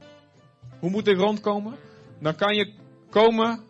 [0.80, 1.76] Hoe moet ik rondkomen?
[2.20, 2.74] Dan kan je
[3.10, 3.64] komen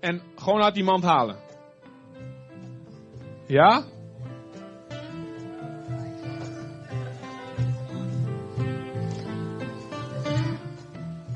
[0.00, 1.36] en gewoon uit die mand halen.
[3.46, 3.84] Ja?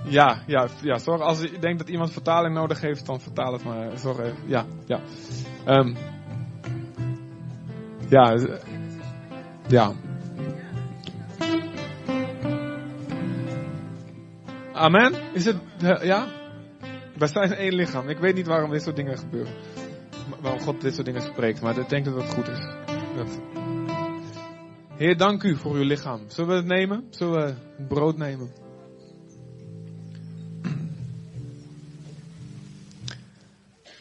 [0.09, 3.65] Ja, ja, ja, zorg als je denkt dat iemand vertaling nodig heeft, dan vertaal het
[3.65, 3.99] maar.
[3.99, 4.33] Zorg.
[4.47, 5.01] Ja, ja.
[5.65, 5.95] Ehm,
[8.09, 8.59] ja, eh,
[9.69, 9.93] ja.
[14.77, 15.15] Amen?
[15.33, 16.29] Is het, eh, ja?
[17.19, 18.09] Wij zijn één lichaam.
[18.09, 19.55] Ik weet niet waarom dit soort dingen gebeuren.
[20.41, 22.67] Waarom God dit soort dingen spreekt, maar ik denk dat het goed is.
[23.17, 23.41] Dat...
[24.97, 26.21] Heer, dank u voor uw lichaam.
[26.27, 27.07] Zullen we het nemen?
[27.11, 28.51] Zullen we het brood nemen?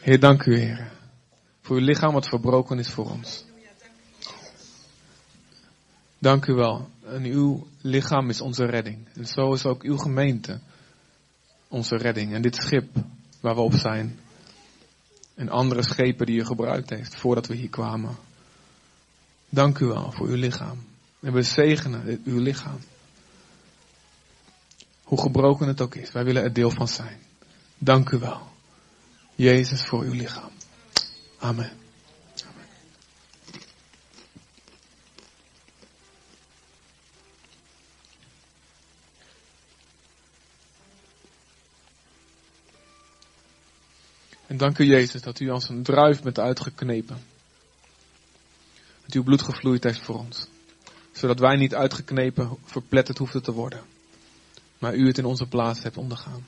[0.00, 0.92] Heer, dank u, Heer.
[1.60, 3.46] Voor uw lichaam wat verbroken is voor ons.
[6.26, 6.88] Dank u wel.
[7.04, 9.08] En uw lichaam is onze redding.
[9.14, 10.60] En zo is ook uw gemeente
[11.68, 12.34] onze redding.
[12.34, 12.88] En dit schip
[13.40, 14.18] waar we op zijn.
[15.34, 18.16] En andere schepen die u gebruikt heeft voordat we hier kwamen.
[19.48, 20.84] Dank u wel voor uw lichaam.
[21.20, 22.78] En we zegenen uw lichaam.
[25.02, 27.18] Hoe gebroken het ook is, wij willen er deel van zijn.
[27.78, 28.40] Dank u wel.
[29.34, 30.50] Jezus voor uw lichaam.
[31.38, 31.85] Amen.
[44.46, 47.18] En dank u Jezus dat u als een druif bent uitgeknepen.
[49.04, 50.46] Dat uw bloed gevloeid heeft voor ons.
[51.12, 53.80] Zodat wij niet uitgeknepen, verpletterd hoefden te worden.
[54.78, 56.44] Maar u het in onze plaats hebt ondergaan.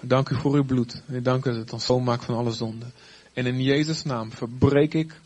[0.00, 1.02] Dank u voor uw bloed.
[1.06, 2.92] En dank u dat het ons schoonmaakt van alle zonden.
[3.32, 5.20] En in Jezus' naam verbreek ik,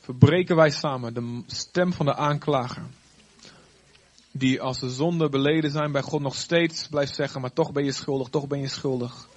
[0.00, 2.82] verbreken wij samen de stem van de aanklager.
[4.30, 7.84] Die als de zonden beleden zijn bij God nog steeds blijft zeggen, maar toch ben
[7.84, 9.28] je schuldig, toch ben je schuldig.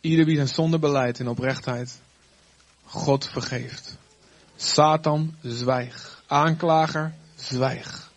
[0.00, 2.00] Ieder wie zijn zonde beleidt in oprechtheid,
[2.84, 3.96] God vergeeft.
[4.56, 6.22] Satan, zwijg.
[6.26, 8.10] Aanklager, zwijg.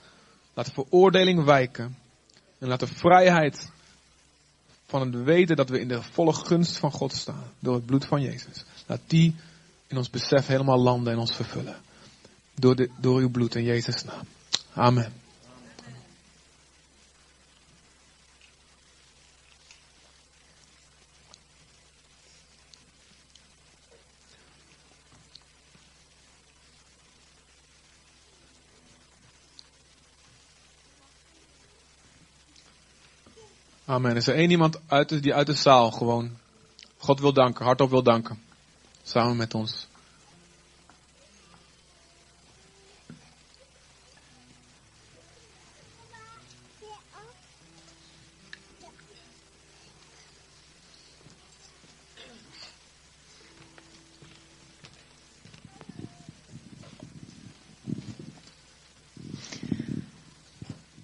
[0.54, 1.98] Laat de veroordeling wijken.
[2.60, 3.72] En laat de vrijheid
[4.86, 7.44] van het weten dat we in de volle gunst van God staan.
[7.60, 8.64] Door het bloed van Jezus.
[8.86, 9.36] Laat die
[9.88, 11.76] in ons besef helemaal landen en ons vervullen.
[12.56, 14.26] Door, de, door uw bloed in Jezus' naam.
[14.74, 15.21] Amen.
[33.92, 34.16] Amen.
[34.16, 36.38] Is er één iemand uit de, die uit de zaal gewoon
[36.98, 38.42] God wil danken, hardop wil danken?
[39.04, 39.88] Samen met ons.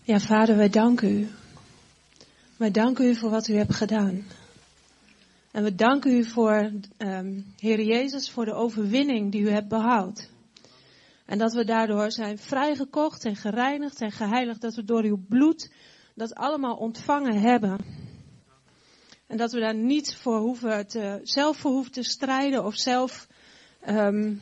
[0.04, 1.30] Ja, vader, wij danken u.
[2.58, 4.26] Wij danken u voor wat u hebt gedaan.
[5.52, 10.30] En we danken u voor, um, Heer Jezus, voor de overwinning die u hebt behaald.
[11.26, 14.62] En dat we daardoor zijn vrijgekocht en gereinigd en geheiligd.
[14.62, 15.72] Dat we door uw bloed
[16.16, 17.78] dat allemaal ontvangen hebben.
[19.28, 23.28] En dat we daar niet voor hoeven te, zelf voor hoeven te strijden of zelf,
[23.88, 24.42] um,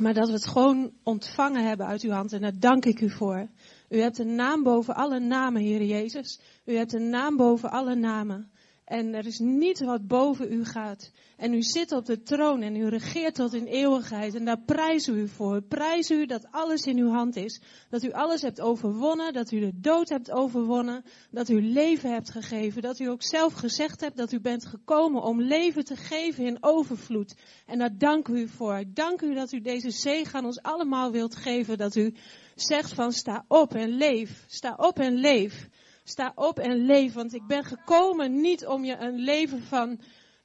[0.00, 2.32] maar dat we het gewoon ontvangen hebben uit uw hand.
[2.32, 3.48] En daar dank ik u voor.
[3.90, 6.40] U hebt een naam boven alle namen, Heer Jezus.
[6.64, 8.50] U hebt een naam boven alle namen.
[8.90, 11.10] En er is niets wat boven u gaat.
[11.36, 14.34] En u zit op de troon en u regeert tot in eeuwigheid.
[14.34, 15.62] En daar prijzen we u voor.
[15.62, 17.60] Prijs u dat alles in uw hand is.
[17.90, 19.32] Dat u alles hebt overwonnen.
[19.32, 21.04] Dat u de dood hebt overwonnen.
[21.30, 22.82] Dat u leven hebt gegeven.
[22.82, 26.58] Dat u ook zelf gezegd hebt dat u bent gekomen om leven te geven in
[26.60, 27.34] overvloed.
[27.66, 28.84] En daar dank u voor.
[28.86, 31.78] Dank u dat u deze zegen aan ons allemaal wilt geven.
[31.78, 32.14] Dat u
[32.54, 34.44] zegt van sta op en leef.
[34.46, 35.68] Sta op en leef.
[36.10, 37.12] Sta op en leef.
[37.12, 40.00] Want ik ben gekomen niet om je een leven van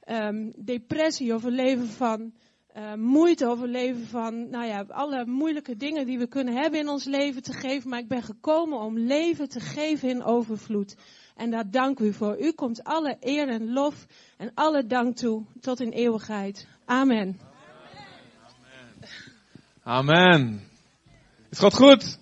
[0.08, 2.32] um, depressie of een leven van
[2.76, 6.80] uh, moeite of een leven van, nou ja, alle moeilijke dingen die we kunnen hebben
[6.80, 7.90] in ons leven te geven.
[7.90, 10.96] Maar ik ben gekomen om leven te geven in overvloed.
[11.34, 12.40] En daar dank u voor.
[12.40, 14.06] U komt alle eer en lof
[14.36, 16.66] en alle dank toe tot in eeuwigheid.
[16.84, 17.40] Amen.
[19.82, 20.60] Amen.
[21.50, 22.18] Is God goed?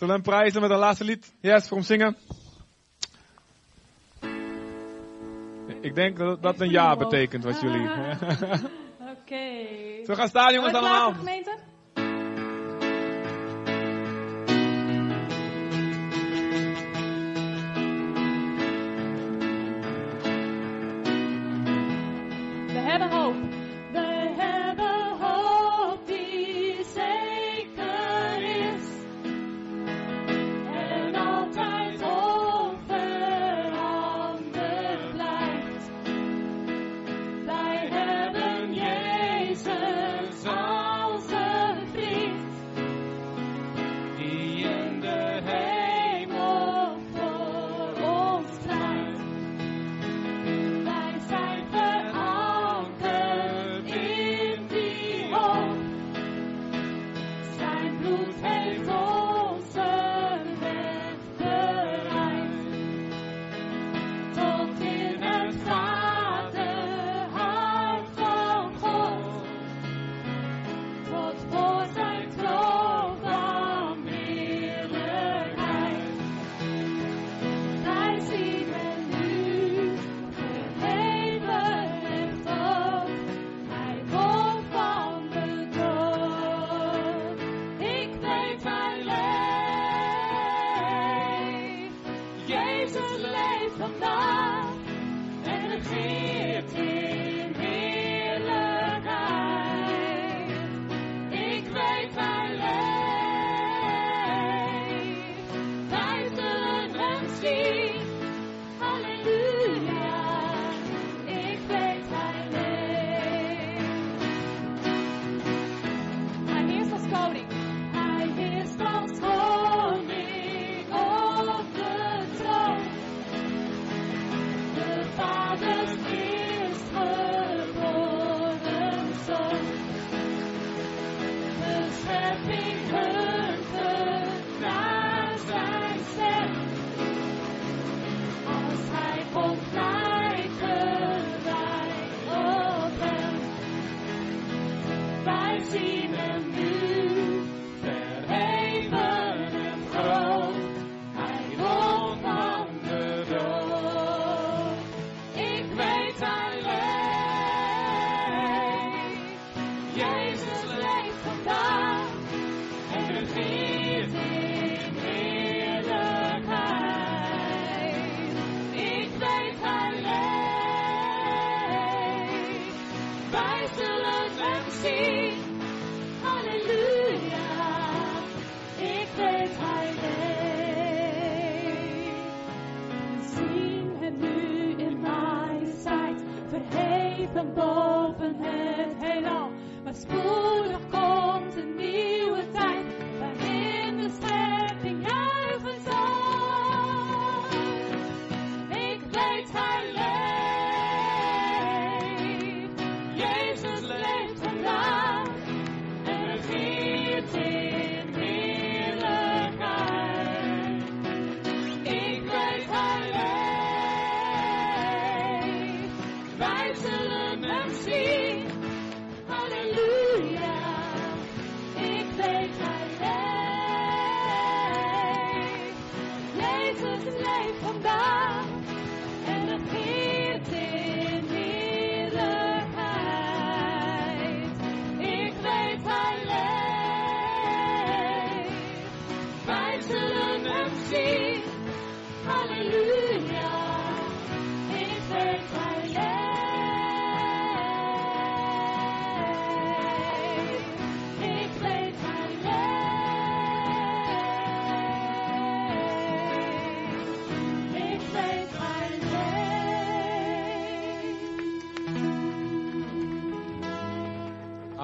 [0.00, 1.34] Zullen we hem prijzen met een laatste lied?
[1.40, 2.16] Yes, voor hem zingen.
[5.80, 7.80] Ik denk dat dat een ja betekent wat jullie.
[9.14, 9.44] Oké.
[10.04, 11.12] Zo gaan staan jongens klaar allemaal.
[11.12, 11.56] gemeente?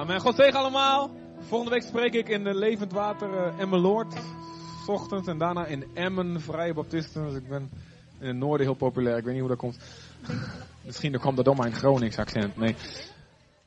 [0.07, 0.21] Amen.
[0.21, 1.11] God zegen allemaal.
[1.39, 4.13] Volgende week spreek ik in Levend Water eh, Emmeloord.
[4.83, 7.23] 's Ochtends en daarna in Emmen, Vrije Baptisten.
[7.23, 7.69] Dus ik ben
[8.19, 9.17] in het noorden heel populair.
[9.17, 9.79] Ik weet niet hoe dat komt.
[10.85, 12.57] Misschien komt dat door mijn Gronings accent.
[12.57, 12.75] Nee.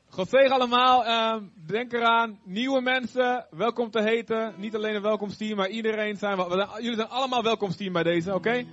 [0.09, 1.05] God zegen allemaal.
[1.05, 4.53] Ehm, denk eraan, nieuwe mensen, welkom te heten.
[4.57, 6.67] Niet alleen een welkomsteam, maar iedereen zijn we.
[6.79, 8.63] jullie zijn allemaal welkomsteam bij deze, oké?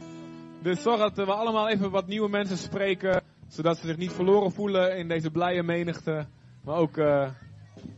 [0.62, 3.22] Dus zorg dat we allemaal even wat nieuwe mensen spreken.
[3.48, 6.26] Zodat ze zich niet verloren voelen in deze blije menigte.
[6.64, 7.28] Maar ook eh,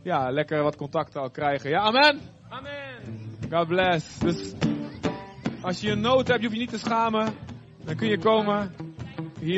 [0.03, 1.71] ja, lekker wat contacten al krijgen.
[1.71, 2.21] Ja, amen?
[2.49, 2.81] Amen.
[3.51, 4.19] God bless.
[4.19, 4.53] Dus
[5.63, 7.35] als je een nood hebt, je hoeft je niet te schamen.
[7.85, 8.75] Dan kun je komen.